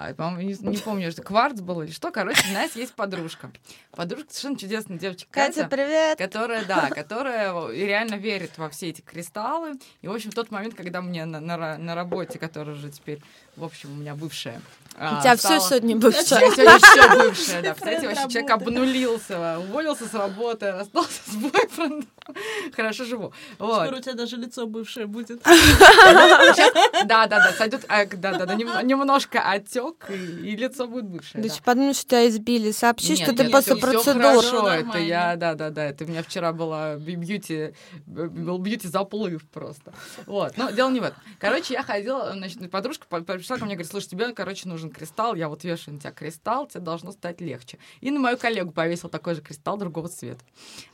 А, 0.00 0.14
по-моему, 0.14 0.48
не, 0.62 0.70
не 0.70 0.76
помню, 0.76 1.10
что 1.10 1.22
кварц 1.22 1.58
был 1.60 1.82
или 1.82 1.90
что. 1.90 2.12
Короче, 2.12 2.40
у 2.50 2.54
нас 2.54 2.76
есть 2.76 2.94
подружка. 2.94 3.50
Подружка 3.90 4.28
совершенно 4.30 4.56
чудесная 4.56 4.96
девочка 4.96 5.26
Катя, 5.28 5.64
Катя. 5.64 5.68
привет! 5.68 6.18
Которая, 6.18 6.64
да, 6.66 6.88
которая 6.94 7.68
реально 7.72 8.14
верит 8.14 8.56
во 8.58 8.68
все 8.70 8.90
эти 8.90 9.00
кристаллы. 9.00 9.72
И, 10.02 10.06
в 10.06 10.12
общем, 10.14 10.30
в 10.30 10.34
тот 10.36 10.52
момент, 10.52 10.76
когда 10.76 11.02
мне 11.02 11.24
на, 11.24 11.40
на, 11.40 11.54
ра- 11.56 11.78
на 11.78 11.96
работе, 11.96 12.38
которая 12.38 12.76
уже 12.76 12.90
теперь, 12.90 13.20
в 13.56 13.64
общем, 13.64 13.90
у 13.90 13.96
меня 13.96 14.14
бывшая, 14.14 14.60
а, 14.96 15.18
У 15.18 15.20
тебя 15.20 15.34
все 15.34 15.58
стала- 15.58 15.68
сегодня 15.68 15.94
Я 15.96 16.00
бывшее. 16.00 16.24
сегодня 16.24 16.78
все 16.78 17.14
бывшая, 17.16 17.62
да. 17.62 17.74
Кстати, 17.74 18.04
вообще 18.06 18.28
человек 18.28 18.50
обнулился, 18.52 19.58
уволился 19.58 20.06
с 20.06 20.14
работы, 20.14 20.70
расстался 20.70 21.20
с 21.28 21.34
бойфрендом. 21.34 22.06
Хорошо 22.76 23.04
живу. 23.04 23.32
Вот. 23.58 23.82
Скоро 23.86 23.98
у 23.98 24.00
тебя 24.00 24.14
даже 24.14 24.36
лицо 24.36 24.66
бывшее 24.66 25.06
будет. 25.06 25.42
Да, 25.42 27.26
да, 27.26 27.38
да, 27.38 27.52
сойдет, 27.56 27.84
а, 27.88 28.04
да, 28.06 28.36
да, 28.38 28.46
да, 28.46 28.54
нем- 28.54 28.86
немножко 28.86 29.40
отек, 29.40 30.10
и, 30.10 30.56
лицо 30.56 30.86
будет 30.86 31.06
бывшее. 31.06 31.42
Да 31.42 31.54
подумай, 31.64 31.94
что 31.94 32.06
тебя 32.06 32.28
избили. 32.28 32.70
Сообщи, 32.70 33.16
что 33.16 33.32
ты 33.34 33.48
после 33.48 33.76
всё- 33.76 33.88
всё 34.00 34.02
процедур. 34.14 34.22
хорошо, 34.22 34.68
это 34.70 34.98
я, 34.98 35.36
да, 35.36 35.54
да, 35.54 35.70
да, 35.70 35.84
это 35.84 36.04
у 36.04 36.06
меня 36.08 36.22
вчера 36.22 36.52
была 36.52 36.96
бью- 36.96 37.18
бьюти, 37.18 37.74
был 38.06 38.58
бьюти 38.58 38.88
заплыв 38.88 39.48
просто. 39.50 39.92
Вот, 40.26 40.56
но 40.56 40.70
дело 40.70 40.90
не 40.90 41.00
в 41.00 41.04
этом. 41.04 41.18
Короче, 41.38 41.74
я 41.74 41.82
ходила, 41.82 42.32
значит, 42.32 42.70
подружка 42.70 43.06
по- 43.08 43.20
пришла 43.20 43.56
ко 43.58 43.64
мне, 43.64 43.74
говорит, 43.74 43.90
слушай, 43.90 44.08
тебе, 44.08 44.32
короче, 44.32 44.68
нужен 44.68 44.90
кристалл, 44.90 45.34
я 45.34 45.48
вот 45.48 45.64
вешаю 45.64 45.94
на 45.94 46.00
тебя 46.00 46.12
кристалл, 46.12 46.66
тебе 46.66 46.80
должно 46.80 47.12
стать 47.12 47.40
легче. 47.40 47.78
И 48.00 48.10
на 48.10 48.20
мою 48.20 48.36
коллегу 48.36 48.72
повесил 48.72 49.08
такой 49.08 49.34
же 49.34 49.40
кристалл 49.42 49.76
другого 49.76 50.08
цвета. 50.08 50.40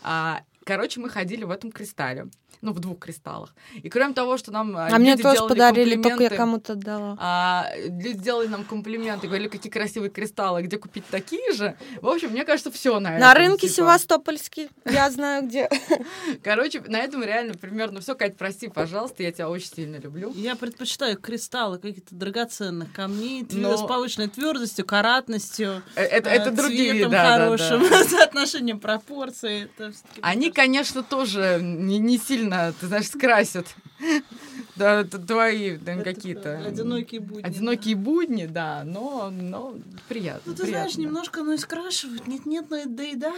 А, 0.03 0.40
Короче, 0.64 1.00
мы 1.00 1.09
ходили 1.11 1.44
в 1.44 1.50
этом 1.50 1.70
кристалле. 1.70 2.27
Ну, 2.61 2.72
в 2.72 2.79
двух 2.79 2.98
кристаллах. 3.00 3.55
И 3.74 3.90
кроме 3.90 4.14
того, 4.14 4.38
что 4.38 4.50
нам 4.50 4.74
А 4.77 4.98
мне 4.98 5.16
тоже 5.16 5.35
делали 5.37 5.48
подарили, 5.48 6.03
только 6.03 6.22
я 6.22 6.31
кому-то 6.31 6.72
отдала. 6.72 7.16
а, 7.20 7.66
люди 7.77 8.16
сделали 8.16 8.46
нам 8.46 8.64
комплименты, 8.64 9.27
говорили, 9.27 9.48
какие 9.48 9.70
красивые 9.70 10.09
кристаллы, 10.11 10.62
где 10.62 10.79
купить 10.79 11.05
такие 11.11 11.53
же. 11.53 11.77
В 12.00 12.09
общем, 12.09 12.31
мне 12.31 12.44
кажется, 12.44 12.70
все 12.70 12.98
на, 13.00 13.11
На 13.11 13.33
этом, 13.33 13.37
рынке 13.37 13.66
типа. 13.68 13.74
Севастопольский. 13.74 14.70
Я 14.87 15.11
знаю, 15.11 15.46
где. 15.46 15.68
Короче, 16.42 16.81
на 16.87 16.98
этом 17.00 17.22
реально 17.22 17.55
примерно 17.55 18.00
все. 18.00 18.14
Кать, 18.14 18.37
прости, 18.38 18.68
пожалуйста, 18.68 19.22
я 19.22 19.33
тебя 19.33 19.50
очень 19.50 19.68
сильно 19.74 19.96
люблю. 19.96 20.33
Я 20.35 20.57
предпочитаю 20.57 21.18
кристаллы 21.18 21.79
каких-то 21.79 22.14
драгоценных 22.14 22.92
камней 22.92 23.46
Но- 23.50 23.77
с 23.77 23.83
повышенной 23.87 24.29
твердостью, 24.29 24.87
каратностью. 24.87 25.83
Э, 25.96 26.03
Это, 26.05 26.31
э, 26.31 26.35
это 26.35 26.50
другие, 26.50 26.92
цветом 26.92 27.11
да, 27.12 27.22
да, 27.38 27.44
хорошим, 27.44 27.83
да. 27.90 28.05
соотношением 28.05 28.81
пропорций. 28.81 29.62
Это 29.77 29.92
Они, 30.22 30.50
конечно, 30.55 31.03
тоже 31.03 31.61
не, 31.62 31.99
не 31.99 32.19
сильно, 32.19 32.73
ты 32.81 32.87
знаешь, 32.87 33.09
скрасят 33.09 33.67
да, 34.77 35.05
твои 35.05 35.77
да, 35.77 35.95
это 35.95 36.05
какие-то. 36.05 36.59
Одинокие 36.59 37.21
будни. 37.21 37.43
одинокие 37.43 37.97
будни, 37.97 38.47
да, 38.47 38.83
но, 38.85 39.31
но 39.31 39.75
приятно. 40.09 40.43
Ну, 40.47 40.53
ты 40.55 40.62
приятно, 40.62 40.79
знаешь, 40.79 40.95
да. 40.95 41.03
немножко, 41.03 41.43
ну, 41.43 41.53
и 41.53 41.59
скрашивают. 41.59 42.27
Нет-нет, 42.27 42.67
но 42.71 42.77
и 42.77 42.87
да 42.87 43.05
и 43.05 43.17
да. 43.17 43.35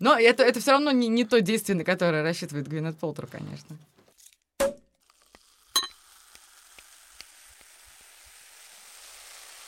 Но 0.00 0.16
это, 0.16 0.44
это 0.44 0.60
все 0.60 0.72
равно 0.72 0.90
не, 0.92 1.08
не 1.08 1.24
то 1.24 1.40
действие, 1.40 1.76
на 1.76 1.84
которое 1.84 2.22
рассчитывает 2.22 2.68
Гвинет 2.68 2.96
Полтер, 2.96 3.26
конечно. 3.26 3.76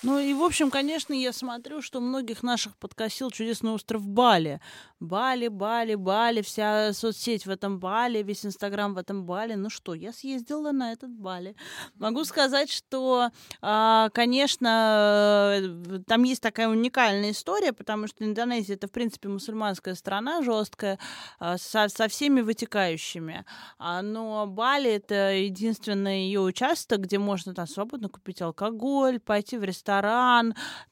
Ну 0.02 0.18
и, 0.18 0.32
в 0.32 0.42
общем, 0.42 0.70
конечно, 0.70 1.12
я 1.12 1.30
смотрю, 1.32 1.82
что 1.82 2.00
многих 2.00 2.42
наших 2.42 2.74
подкосил 2.78 3.30
чудесный 3.30 3.72
остров 3.72 4.06
Бали. 4.08 4.60
Бали, 4.98 5.48
Бали, 5.48 5.94
Бали, 5.94 6.40
вся 6.40 6.94
соцсеть 6.94 7.44
в 7.44 7.50
этом 7.50 7.78
Бали, 7.78 8.22
весь 8.22 8.46
Инстаграм 8.46 8.94
в 8.94 8.98
этом 8.98 9.24
Бали. 9.24 9.54
Ну 9.54 9.68
что, 9.68 9.94
я 9.94 10.12
съездила 10.12 10.72
на 10.72 10.92
этот 10.92 11.10
Бали. 11.10 11.54
Могу 11.96 12.24
сказать, 12.24 12.70
что, 12.70 13.30
а, 13.60 14.08
конечно, 14.10 15.58
э, 15.62 15.98
там 16.06 16.22
есть 16.22 16.42
такая 16.42 16.68
уникальная 16.68 17.32
история, 17.32 17.74
потому 17.74 18.06
что 18.06 18.24
Индонезия 18.24 18.76
это, 18.76 18.88
в 18.88 18.92
принципе, 18.92 19.28
мусульманская 19.28 19.94
страна 19.94 20.42
жесткая, 20.42 20.98
а, 21.38 21.58
со, 21.58 21.88
со 21.88 22.08
всеми 22.08 22.40
вытекающими. 22.40 23.44
А, 23.78 24.00
Но 24.00 24.46
Бали 24.46 24.92
это 24.92 25.32
единственный 25.32 26.24
ее 26.24 26.40
участок, 26.40 27.00
где 27.00 27.18
можно 27.18 27.54
там 27.54 27.66
свободно 27.66 28.08
купить 28.08 28.40
алкоголь, 28.40 29.20
пойти 29.20 29.58
в 29.58 29.64
ресторан, 29.64 29.89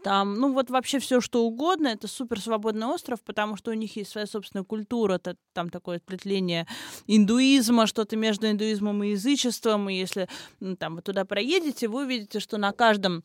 там, 0.02 0.34
ну 0.34 0.52
вот 0.52 0.70
вообще 0.70 0.98
все 0.98 1.20
что 1.20 1.44
угодно. 1.44 1.88
Это 1.88 2.08
супер 2.08 2.40
свободный 2.40 2.86
остров, 2.86 3.20
потому 3.24 3.56
что 3.56 3.70
у 3.70 3.74
них 3.74 3.96
есть 3.96 4.10
своя 4.10 4.26
собственная 4.26 4.64
культура, 4.64 5.14
это, 5.14 5.36
там 5.52 5.70
такое 5.70 5.96
ответвление 5.98 6.66
индуизма, 7.06 7.86
что-то 7.86 8.16
между 8.16 8.50
индуизмом 8.50 9.02
и 9.04 9.10
язычеством. 9.10 9.88
И 9.88 9.94
если 9.94 10.28
м, 10.60 10.76
там 10.76 10.96
вы 10.96 11.02
туда 11.02 11.24
проедете, 11.24 11.88
вы 11.88 12.04
увидите, 12.04 12.40
что 12.40 12.58
на 12.58 12.72
каждом 12.72 13.24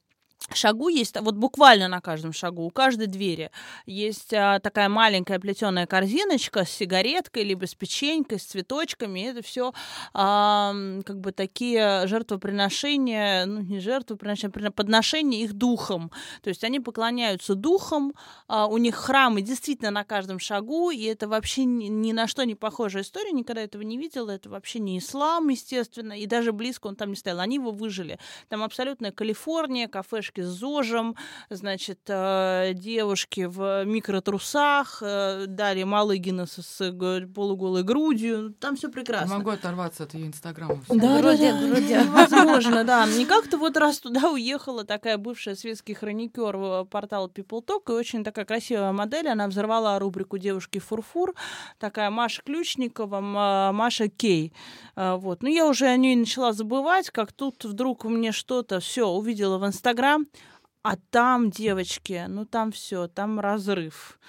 шагу 0.54 0.90
есть, 0.90 1.20
вот 1.20 1.36
буквально 1.36 1.88
на 1.88 2.02
каждом 2.02 2.34
шагу, 2.34 2.66
у 2.66 2.70
каждой 2.70 3.08
двери 3.08 3.52
есть 3.86 4.34
а, 4.34 4.60
такая 4.60 4.90
маленькая 4.90 5.40
плетеная 5.40 5.86
корзиночка 5.86 6.66
с 6.66 6.70
сигареткой, 6.70 7.44
либо 7.44 7.66
с 7.66 7.76
печенькой, 7.76 8.40
с 8.40 8.44
цветочками. 8.44 9.20
И 9.20 9.24
это 9.24 9.42
все 9.42 9.74
как 10.14 11.20
бы 11.20 11.32
такие 11.32 12.08
жертвоприношения, 12.08 13.46
ну 13.46 13.62
не 13.62 13.80
жертвоприношения, 13.80 14.54
а 14.68 14.72
подношения 14.72 15.44
их 15.44 15.54
духом. 15.54 16.12
То 16.42 16.50
есть 16.50 16.64
они 16.64 16.80
поклоняются 16.80 17.56
духам, 17.56 18.14
а, 18.48 18.68
у 18.68 18.78
них 18.78 18.96
храмы 18.96 19.42
действительно 19.42 19.92
на 19.92 20.04
каждом 20.04 20.40
шагу, 20.40 20.92
и 20.92 21.04
это 21.04 21.28
вообще 21.28 21.66
ни, 21.66 21.86
ни 21.86 22.12
на 22.12 22.28
что 22.28 22.44
не 22.44 22.56
похожая 22.56 23.04
история, 23.04 23.32
никогда 23.32 23.62
этого 23.62 23.82
не 23.82 23.98
видела, 23.98 24.32
это 24.32 24.50
вообще 24.50 24.80
не 24.80 25.00
ислам, 25.00 25.50
естественно, 25.50 26.14
и 26.14 26.26
даже 26.26 26.52
близко 26.52 26.88
он 26.88 26.96
там 26.96 27.10
не 27.10 27.16
стоял, 27.16 27.40
они 27.40 27.56
его 27.56 27.72
выжили. 27.72 28.20
Там 28.50 28.64
абсолютная 28.64 29.12
Калифорния, 29.12 29.88
кафешки 29.88 30.33
с 30.42 30.48
ЗОЖем, 30.48 31.16
значит, 31.50 32.00
э, 32.08 32.72
девушки 32.74 33.46
в 33.48 33.84
микротрусах, 33.86 35.02
э, 35.02 35.46
Дарья 35.48 35.86
Малыгина 35.86 36.46
с, 36.46 36.62
с 36.62 37.28
полуголой 37.34 37.84
грудью, 37.84 38.54
там 38.60 38.76
все 38.76 38.90
прекрасно. 38.90 39.38
могу 39.38 39.52
оторваться 39.52 40.04
от 40.04 40.14
ее 40.14 40.28
инстаграма. 40.28 40.82
Да, 40.90 41.22
да, 41.22 41.38
да, 41.38 41.62
груди. 41.62 41.98
Возможно, 42.10 42.84
да. 42.84 43.06
Не 43.08 43.26
как-то 43.26 43.58
вот 43.58 43.78
раз 43.78 44.00
туда 44.00 44.30
уехала 44.30 44.84
такая 44.84 45.18
бывшая 45.18 45.56
светский 45.56 45.94
хроникер 45.94 46.56
в 46.58 46.86
портал 46.86 47.28
People 47.28 47.66
Talk, 47.66 47.84
и 47.90 47.92
очень 47.92 48.24
такая 48.24 48.46
красивая 48.46 48.92
модель. 48.92 49.28
Она 49.28 49.48
взорвала 49.48 49.98
рубрику 50.00 50.38
«Девушки 50.38 50.80
фурфур». 50.80 51.34
Такая 51.80 52.10
Маша 52.10 52.42
Ключникова, 52.44 53.72
Маша 53.72 54.08
Кей. 54.08 54.54
Вот. 54.96 55.42
Ну, 55.44 55.50
я 55.50 55.68
уже 55.68 55.88
о 55.88 55.98
ней 55.98 56.16
начала 56.16 56.54
забывать, 56.54 57.10
как 57.10 57.32
тут 57.32 57.64
вдруг 57.66 58.04
мне 58.06 58.32
что-то 58.32 58.80
все 58.80 59.08
увидела 59.08 59.58
в 59.58 59.66
Инстаграм, 59.66 60.23
а 60.82 60.96
там, 61.10 61.50
девочки, 61.50 62.26
ну 62.28 62.46
там 62.46 62.72
все, 62.72 63.08
там 63.08 63.40
разрыв. 63.40 64.20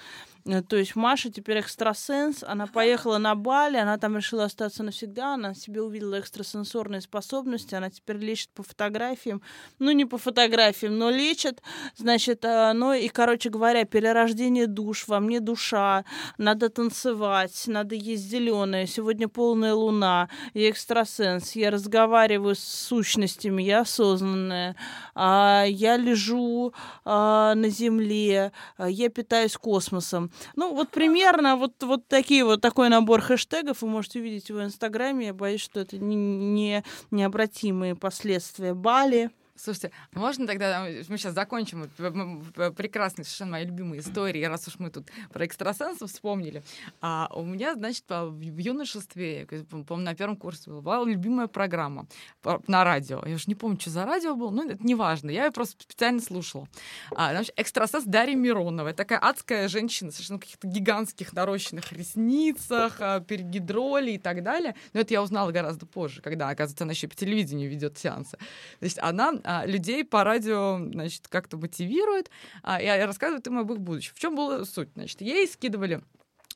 Э, 0.45 0.61
То 0.61 0.77
есть 0.77 0.95
Маша 0.95 1.31
теперь 1.31 1.59
экстрасенс, 1.59 2.43
она 2.43 2.67
поехала 2.67 3.17
на 3.17 3.35
Бали, 3.35 3.77
она 3.77 3.97
там 3.97 4.17
решила 4.17 4.45
остаться 4.45 4.83
навсегда, 4.83 5.33
она 5.33 5.53
себе 5.53 5.81
увидела 5.81 6.19
экстрасенсорные 6.19 7.01
способности, 7.01 7.75
она 7.75 7.89
теперь 7.89 8.17
лечит 8.17 8.49
по 8.53 8.63
фотографиям, 8.63 9.41
ну 9.79 9.91
не 9.91 10.05
по 10.05 10.17
фотографиям, 10.17 10.97
но 10.97 11.09
лечит, 11.09 11.61
значит, 11.95 12.45
э, 12.45 12.73
ну 12.73 12.93
и, 12.93 13.07
короче 13.07 13.49
говоря, 13.49 13.85
перерождение 13.85 14.67
душ, 14.67 15.07
во 15.07 15.19
мне 15.19 15.39
душа, 15.39 16.05
надо 16.37 16.69
танцевать, 16.69 17.63
надо 17.67 17.95
есть 17.95 18.23
зеленое, 18.23 18.85
сегодня 18.87 19.27
полная 19.27 19.73
луна, 19.73 20.29
я 20.53 20.69
экстрасенс, 20.69 21.53
я 21.55 21.71
разговариваю 21.71 22.55
с 22.55 22.59
сущностями, 22.59 23.63
я 23.63 23.81
осознанная, 23.81 24.75
а, 25.15 25.65
я 25.67 25.97
лежу 25.97 26.73
а, 27.03 27.55
на 27.55 27.69
земле, 27.69 28.51
а, 28.77 28.89
я 28.89 29.09
питаюсь 29.09 29.57
космосом. 29.57 30.31
Ну, 30.55 30.73
вот 30.73 30.89
примерно 30.89 31.55
вот, 31.55 31.73
вот 31.83 32.07
такие 32.07 32.43
вот 32.43 32.61
такой 32.61 32.89
набор 32.89 33.21
хэштегов 33.21 33.81
вы 33.81 33.87
можете 33.87 34.19
увидеть 34.19 34.51
в 34.51 34.61
Инстаграме. 34.63 35.27
Я 35.27 35.33
боюсь, 35.33 35.61
что 35.61 35.79
это 35.79 35.97
не, 35.97 36.15
не 36.15 36.83
необратимые 37.11 37.95
последствия 37.95 38.73
Бали. 38.73 39.31
Слушайте, 39.57 39.91
можно 40.11 40.45
тогда, 40.47 40.85
мы 41.07 41.17
сейчас 41.17 41.33
закончим 41.33 41.89
прекрасные, 42.75 43.23
совершенно 43.23 43.51
мои 43.51 43.65
любимые 43.65 44.01
истории, 44.01 44.43
раз 44.43 44.67
уж 44.67 44.79
мы 44.79 44.89
тут 44.89 45.07
про 45.31 45.45
экстрасенсов 45.45 46.11
вспомнили. 46.11 46.61
А 46.99 47.29
у 47.33 47.43
меня, 47.45 47.75
значит, 47.75 48.03
по- 48.03 48.25
в 48.25 48.41
юношестве, 48.41 49.47
помню, 49.87 50.03
на 50.05 50.13
первом 50.13 50.35
курсе 50.35 50.69
была, 50.71 51.03
любимая 51.05 51.47
программа 51.47 52.05
по- 52.41 52.61
на 52.67 52.83
радио. 52.83 53.23
Я 53.25 53.35
уже 53.35 53.45
не 53.47 53.55
помню, 53.55 53.79
что 53.79 53.91
за 53.91 54.03
радио 54.05 54.35
было, 54.35 54.49
но 54.49 54.65
это 54.65 54.83
не 54.85 54.93
важно. 54.93 55.29
Я 55.29 55.45
ее 55.45 55.51
просто 55.51 55.81
специально 55.81 56.19
слушала. 56.19 56.67
А, 57.15 57.31
значит, 57.31 57.53
экстрасенс 57.57 58.03
Дарья 58.03 58.35
Миронова. 58.35 58.91
Такая 58.93 59.19
адская 59.19 59.69
женщина, 59.69 60.11
совершенно 60.11 60.39
каких-то 60.39 60.67
гигантских 60.67 61.31
нарощенных 61.31 61.93
ресницах, 61.93 62.97
а, 62.99 63.21
перегидроли 63.21 64.11
и 64.11 64.17
так 64.17 64.43
далее. 64.43 64.75
Но 64.91 64.99
это 64.99 65.13
я 65.13 65.23
узнала 65.23 65.51
гораздо 65.51 65.85
позже, 65.85 66.21
когда, 66.21 66.49
оказывается, 66.49 66.83
она 66.83 66.91
еще 66.91 67.07
по 67.07 67.15
телевидению 67.15 67.69
ведет 67.69 67.97
сеансы. 67.97 68.37
Значит, 68.81 68.99
она 68.99 69.33
а, 69.45 69.65
людей 69.65 70.03
по 70.03 70.23
радио, 70.23 70.79
значит, 70.91 71.27
как-то 71.27 71.57
мотивирует 71.57 72.29
а, 72.63 72.81
и 72.81 72.85
а, 72.85 73.05
рассказывает 73.05 73.45
им 73.47 73.59
об 73.59 73.71
их 73.71 73.79
будущем. 73.79 74.13
В 74.15 74.19
чем 74.19 74.35
была 74.35 74.65
суть? 74.65 74.89
Значит, 74.95 75.21
ей 75.21 75.47
скидывали 75.47 76.01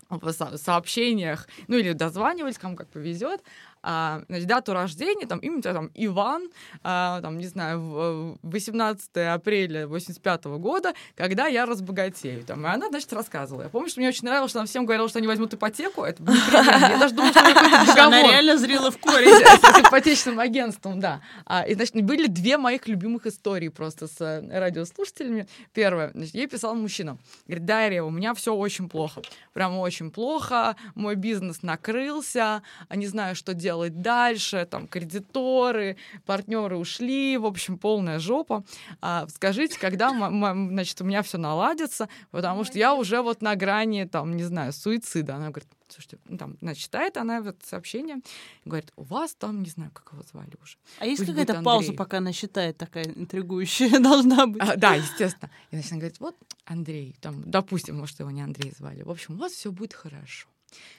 в 0.09 0.31
со- 0.31 0.57
сообщениях, 0.57 1.47
ну 1.67 1.77
или 1.77 1.93
дозванивались, 1.93 2.57
кому 2.57 2.75
как 2.75 2.89
повезет, 2.89 3.43
а, 3.81 4.21
значит, 4.27 4.47
дату 4.47 4.73
рождения, 4.73 5.25
там, 5.25 5.39
имя 5.39 5.61
там 5.61 5.89
Иван, 5.93 6.49
а, 6.83 7.21
там, 7.21 7.37
не 7.37 7.47
знаю, 7.47 7.79
в- 7.79 8.37
в 8.41 8.51
18 8.51 9.33
апреля 9.33 9.87
85 9.87 10.57
года, 10.57 10.93
когда 11.15 11.47
я 11.47 11.65
разбогатею. 11.65 12.43
Там, 12.43 12.65
и 12.65 12.69
она, 12.69 12.89
значит, 12.89 13.11
рассказывала. 13.13 13.63
Я 13.63 13.69
помню, 13.69 13.89
что 13.89 13.99
мне 13.99 14.09
очень 14.09 14.25
нравилось, 14.25 14.51
что 14.51 14.59
она 14.59 14.67
всем 14.67 14.85
говорила, 14.85 15.07
что 15.07 15.19
они 15.19 15.27
возьмут 15.27 15.53
ипотеку. 15.53 16.03
Это 16.03 16.21
было. 16.21 16.35
Я 16.35 16.97
даже 16.99 17.15
думала, 17.15 17.31
что 17.31 17.39
это 17.41 18.03
Она 18.03 18.21
реально 18.23 18.57
зрела 18.57 18.91
в 18.91 18.97
корень. 18.97 19.29
с 19.45 19.79
ипотечным 19.87 20.39
агентством, 20.39 20.99
да. 20.99 21.21
А, 21.45 21.63
и, 21.63 21.73
значит, 21.75 21.95
были 22.03 22.27
две 22.27 22.57
моих 22.57 22.87
любимых 22.87 23.25
истории 23.25 23.69
просто 23.69 24.07
с 24.07 24.19
э, 24.19 24.59
радиослушателями. 24.59 25.47
Первое, 25.73 26.11
значит, 26.13 26.35
ей 26.35 26.47
писал 26.47 26.75
мужчина. 26.75 27.17
Говорит, 27.47 27.65
Дарья, 27.65 28.03
у 28.03 28.09
меня 28.09 28.33
все 28.33 28.53
очень 28.53 28.89
плохо. 28.89 29.21
Прям 29.53 29.77
очень 29.77 30.11
плохо. 30.11 30.75
Мой 30.95 31.15
бизнес 31.15 31.63
накрылся. 31.63 32.61
Не 32.93 33.07
знаю, 33.07 33.35
что 33.35 33.53
делать 33.53 33.68
дальше. 34.01 34.67
Там 34.69 34.87
кредиторы, 34.87 35.97
партнеры 36.25 36.77
ушли. 36.77 37.37
В 37.37 37.45
общем, 37.45 37.77
полная 37.77 38.19
жопа. 38.19 38.63
А, 39.01 39.27
скажите, 39.29 39.79
когда, 39.79 40.09
значит, 40.11 41.01
у 41.01 41.03
меня 41.03 41.21
все 41.21 41.37
наладится, 41.37 42.09
потому 42.31 42.63
что 42.63 42.77
я 42.77 42.93
уже 42.95 43.21
вот 43.21 43.41
на 43.41 43.55
грани, 43.55 44.05
там, 44.05 44.35
не 44.35 44.43
знаю, 44.43 44.73
суицида. 44.73 45.35
Она 45.35 45.49
говорит, 45.49 45.69
слушайте, 45.87 46.19
ну, 46.25 46.37
там, 46.37 46.57
значит, 46.61 46.83
читает 46.83 47.17
она 47.17 47.39
это 47.39 47.55
сообщение, 47.63 48.17
говорит, 48.65 48.91
у 48.95 49.03
вас 49.03 49.35
там, 49.35 49.61
не 49.61 49.69
знаю, 49.69 49.91
как 49.91 50.13
его 50.13 50.23
звали 50.23 50.53
уже. 50.61 50.77
А 50.99 51.05
есть 51.05 51.25
какая-то 51.25 51.61
пауза, 51.61 51.93
пока 51.93 52.17
она 52.17 52.31
считает, 52.31 52.77
такая 52.77 53.05
интригующая 53.05 53.99
должна 54.03 54.47
быть? 54.47 54.61
А, 54.61 54.75
да, 54.75 54.95
естественно. 54.95 55.51
И 55.71 55.75
значит, 55.75 55.91
она 55.91 55.99
говорит, 55.99 56.19
вот 56.19 56.35
Андрей, 56.65 57.15
там, 57.21 57.49
допустим, 57.49 57.97
может, 57.97 58.19
его 58.19 58.31
не 58.31 58.41
Андрей 58.41 58.71
звали. 58.77 59.01
В 59.03 59.09
общем, 59.09 59.35
у 59.35 59.37
вас 59.37 59.53
все 59.53 59.71
будет 59.71 59.93
хорошо. 59.93 60.47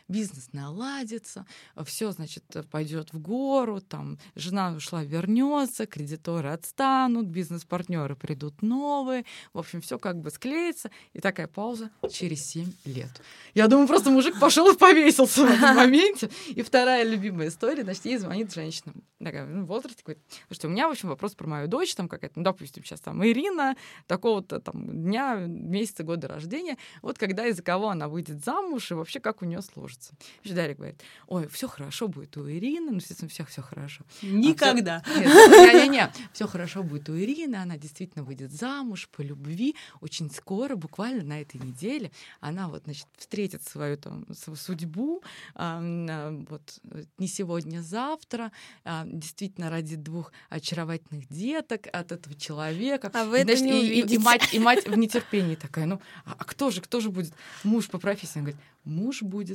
Бизнес 0.09 0.53
наладится, 0.53 1.47
все, 1.85 2.11
значит, 2.13 2.45
пойдет 2.71 3.13
в 3.13 3.21
гору, 3.21 3.81
там, 3.81 4.19
жена 4.35 4.73
ушла, 4.73 5.05
вернется, 5.05 5.87
кредиторы 5.87 6.51
отстанут, 6.51 7.27
бизнес-партнеры 7.27 8.17
придут 8.17 8.63
новые, 8.63 9.25
в 9.53 9.59
общем, 9.59 9.81
все 9.81 9.99
как 9.99 10.21
бы 10.21 10.31
склеится, 10.31 10.91
и 11.13 11.21
такая 11.21 11.47
пауза 11.47 11.91
через 12.11 12.47
7 12.49 12.73
лет. 12.85 13.23
Я 13.55 13.69
думаю, 13.69 13.87
просто 13.87 14.11
мужик 14.11 14.39
пошел 14.41 14.71
и 14.71 14.77
повесился 14.77 15.47
в 15.47 15.51
этом 15.51 15.77
моменте. 15.77 16.31
И 16.49 16.63
вторая 16.63 17.05
любимая 17.05 17.49
история, 17.49 17.83
значит, 17.85 18.05
ей 18.05 18.19
звонит 18.19 18.53
женщина, 18.53 18.93
такая, 19.19 19.47
ну, 19.47 19.65
в 19.65 19.67
возрасте, 19.67 20.03
говорит, 20.05 20.23
слушайте, 20.49 20.67
у 20.69 20.71
меня, 20.71 20.89
в 20.89 20.93
общем, 20.93 21.09
вопрос 21.09 21.35
про 21.35 21.47
мою 21.47 21.69
дочь, 21.69 21.95
там 21.95 22.09
какая-то, 22.09 22.39
ну, 22.39 22.45
допустим, 22.45 22.85
сейчас 22.85 23.01
там 23.01 23.25
Ирина, 23.25 23.77
такого-то 24.07 24.61
там 24.61 24.87
дня, 24.89 25.37
месяца, 25.37 26.03
года 26.03 26.29
рождения, 26.29 26.77
вот 27.03 27.19
когда 27.19 27.47
и 27.47 27.53
за 27.53 27.63
кого 27.63 27.89
она 27.91 28.09
выйдет 28.09 28.45
замуж, 28.45 28.91
и 28.91 28.95
вообще 28.95 29.21
как 29.21 29.43
у 29.43 29.45
нее 29.45 29.60
сложится. 29.63 30.13
Значит, 30.43 30.57
Дарья 30.57 30.75
говорит, 30.75 31.01
ой, 31.27 31.49
все 31.49 31.69
хорошо 31.69 32.09
будет 32.09 32.37
у 32.37 32.49
Ирины, 32.51 32.91
ну, 32.91 32.97
естественно, 32.97 33.29
всех 33.29 33.49
все 33.49 33.63
хорошо. 33.63 34.05
Никогда. 34.23 35.03
Не-не-не, 35.17 36.13
все 36.33 36.47
хорошо 36.47 36.83
будет 36.83 37.09
у 37.09 37.17
Ирины, 37.19 37.57
она 37.57 37.77
действительно 37.77 38.25
выйдет 38.25 38.53
замуж 38.53 39.09
по 39.11 39.23
любви. 39.23 39.77
Очень 40.01 40.31
скоро, 40.31 40.77
буквально 40.77 41.23
на 41.25 41.41
этой 41.41 41.61
неделе, 41.61 42.11
она 42.41 42.69
вот, 42.69 42.85
значит, 42.85 43.07
встретит 43.17 43.63
свою 43.63 43.97
там 43.97 44.27
свою 44.35 44.57
судьбу, 44.57 45.23
а, 45.55 45.81
а, 45.83 46.45
вот 46.49 46.81
не 47.19 47.27
сегодня, 47.29 47.81
завтра, 47.81 48.53
а, 48.85 49.05
действительно 49.07 49.71
родит 49.71 50.03
двух 50.03 50.33
очаровательных 50.49 51.29
деток 51.29 51.87
от 51.93 52.13
этого 52.13 52.35
человека. 52.35 53.11
А 53.15 53.25
вы 53.25 53.39
И, 53.39 53.41
это 53.43 53.57
значит, 53.57 53.65
не 53.75 53.87
и- 53.87 54.01
и- 54.03 54.15
и 54.15 54.19
мать, 54.19 54.55
и 54.55 54.59
мать 54.59 54.87
в 54.89 54.97
нетерпении 54.97 55.55
такая, 55.55 55.87
ну, 55.87 56.01
а 56.25 56.37
а 56.39 56.45
кто 56.45 56.71
же, 56.71 56.81
кто 56.81 57.01
же 57.01 57.11
будет 57.11 57.33
муж 57.65 57.89
по 57.89 57.99
профессии? 57.99 58.39
Она 58.39 58.43
говорит, 58.47 58.61
муж 58.85 59.23
будет 59.23 59.50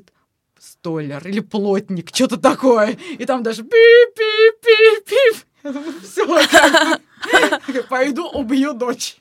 столер 0.59 1.27
или 1.27 1.39
плотник, 1.39 2.09
что-то 2.13 2.37
такое. 2.37 2.97
И 3.17 3.25
там 3.25 3.43
даже 3.43 3.63
пип-пип-пип-пип. 3.63 5.37
Все, 6.03 7.83
пойду 7.89 8.27
убью 8.29 8.73
дочь. 8.73 9.17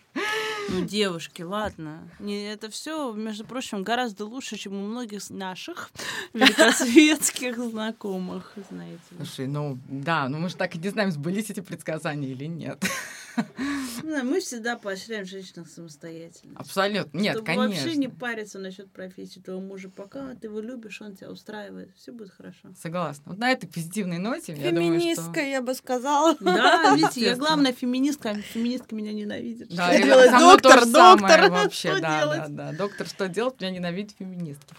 Ну, 0.68 0.84
девушки, 0.84 1.42
ладно. 1.42 2.08
Не, 2.18 2.52
это 2.52 2.70
все, 2.70 3.12
между 3.12 3.44
прочим, 3.44 3.82
гораздо 3.82 4.24
лучше, 4.24 4.56
чем 4.56 4.74
у 4.74 4.86
многих 4.86 5.28
наших 5.30 5.90
великосветских 6.32 7.58
знакомых, 7.58 8.52
знаете. 8.70 9.00
Слушай, 9.16 9.46
ну 9.46 9.78
да, 9.88 10.28
ну 10.28 10.38
мы 10.38 10.48
же 10.48 10.56
так 10.56 10.74
и 10.74 10.78
не 10.78 10.88
знаем, 10.88 11.10
сбылись 11.12 11.50
эти 11.50 11.60
предсказания 11.60 12.28
или 12.28 12.46
нет. 12.46 12.82
Не 13.36 14.10
знаю, 14.10 14.24
Мы 14.24 14.40
всегда 14.40 14.76
поощряем 14.76 15.24
женщин 15.24 15.64
самостоятельно. 15.66 16.58
Абсолютно. 16.58 17.18
Нет, 17.18 17.36
Чтобы 17.36 17.54
вообще 17.54 17.90
не 17.96 18.06
конечно. 18.06 18.18
париться 18.18 18.58
насчет 18.58 18.90
профессии 18.90 19.40
твоего 19.40 19.60
мужа. 19.60 19.88
Пока 19.88 20.34
ты 20.34 20.46
его 20.46 20.60
любишь, 20.60 21.00
он 21.00 21.16
тебя 21.16 21.30
устраивает, 21.30 21.90
все 21.96 22.12
будет 22.12 22.30
хорошо. 22.30 22.68
Согласна. 22.80 23.24
Вот 23.26 23.38
на 23.38 23.50
этой 23.50 23.66
позитивной 23.66 24.18
ноте, 24.18 24.52
я 24.52 24.70
думаю, 24.70 25.00
Феминистка, 25.00 25.32
что... 25.32 25.40
я 25.40 25.62
бы 25.62 25.74
сказала. 25.74 26.36
Да, 26.40 26.94
видите, 26.94 27.22
я 27.22 27.36
главная 27.36 27.72
феминистка, 27.72 28.30
а 28.30 28.34
феминистка 28.34 28.94
меня 28.94 29.12
ненавидит. 29.12 29.68
Да, 29.74 29.88
Что 29.88 29.96
и 29.96 30.04
делать? 30.04 30.30
Мной 30.68 30.78
то 30.80 30.86
доктор, 30.86 31.18
самое 31.18 31.36
доктор, 31.38 31.50
вообще, 31.64 31.90
что 31.90 32.00
да, 32.00 32.20
делать? 32.20 32.38
да, 32.38 32.48
да. 32.48 32.72
Доктор, 32.72 33.06
что 33.06 33.28
делать? 33.28 33.60
Меня 33.60 33.70
ненавидят 33.70 34.14
феминистки. 34.18 34.74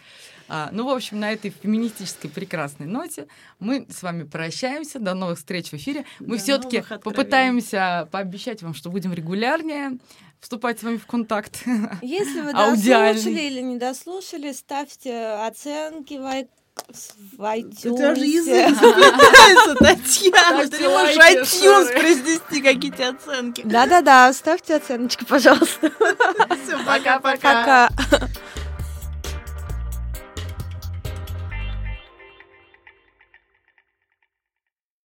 А, 0.48 0.70
ну, 0.72 0.86
в 0.86 0.90
общем, 0.90 1.20
на 1.20 1.32
этой 1.32 1.50
феминистической 1.52 2.30
прекрасной 2.30 2.86
ноте 2.86 3.28
мы 3.60 3.88
с 3.90 4.04
вами 4.04 4.24
прощаемся. 4.24 5.00
До 5.00 5.14
новых 5.14 5.40
встреч 5.40 5.72
в 5.72 5.74
эфире. 5.74 6.06
Мы 6.20 6.38
все-таки 6.38 6.84
попытаемся 7.04 8.08
пообещать 8.12 8.62
вам, 8.62 8.74
что 8.74 8.90
будем 8.90 9.14
регулярнее 9.14 9.98
вступать 10.40 10.80
с 10.80 10.84
вами 10.84 10.98
в 10.98 11.08
контакт. 11.08 11.64
Если 12.02 12.42
вы 12.42 12.54
дослушали 12.54 13.48
или 13.48 13.62
не 13.62 13.78
дослушали, 13.78 14.52
ставьте 14.52 15.18
оценки 15.48 16.14
в 16.16 16.24
ай- 16.26 16.48
в 17.38 17.42
iTunes. 17.42 17.90
У 17.92 17.98
тебя 17.98 18.16
же 18.16 18.26
язык 18.26 18.76
заплетается, 18.80 19.76
Татьяна. 19.76 20.68
Ты 20.68 20.78
не 20.80 20.88
можешь 20.88 21.18
iTunes 21.18 22.00
произнести 22.00 22.62
какие-то 22.62 23.10
оценки. 23.10 23.62
Да-да-да, 23.66 24.32
ставьте 24.34 24.76
оценочки, 24.76 25.26
пожалуйста. 25.26 25.90
Всё, 26.66 26.84
Пока-пока. 26.86 27.90
Пока. 27.90 27.90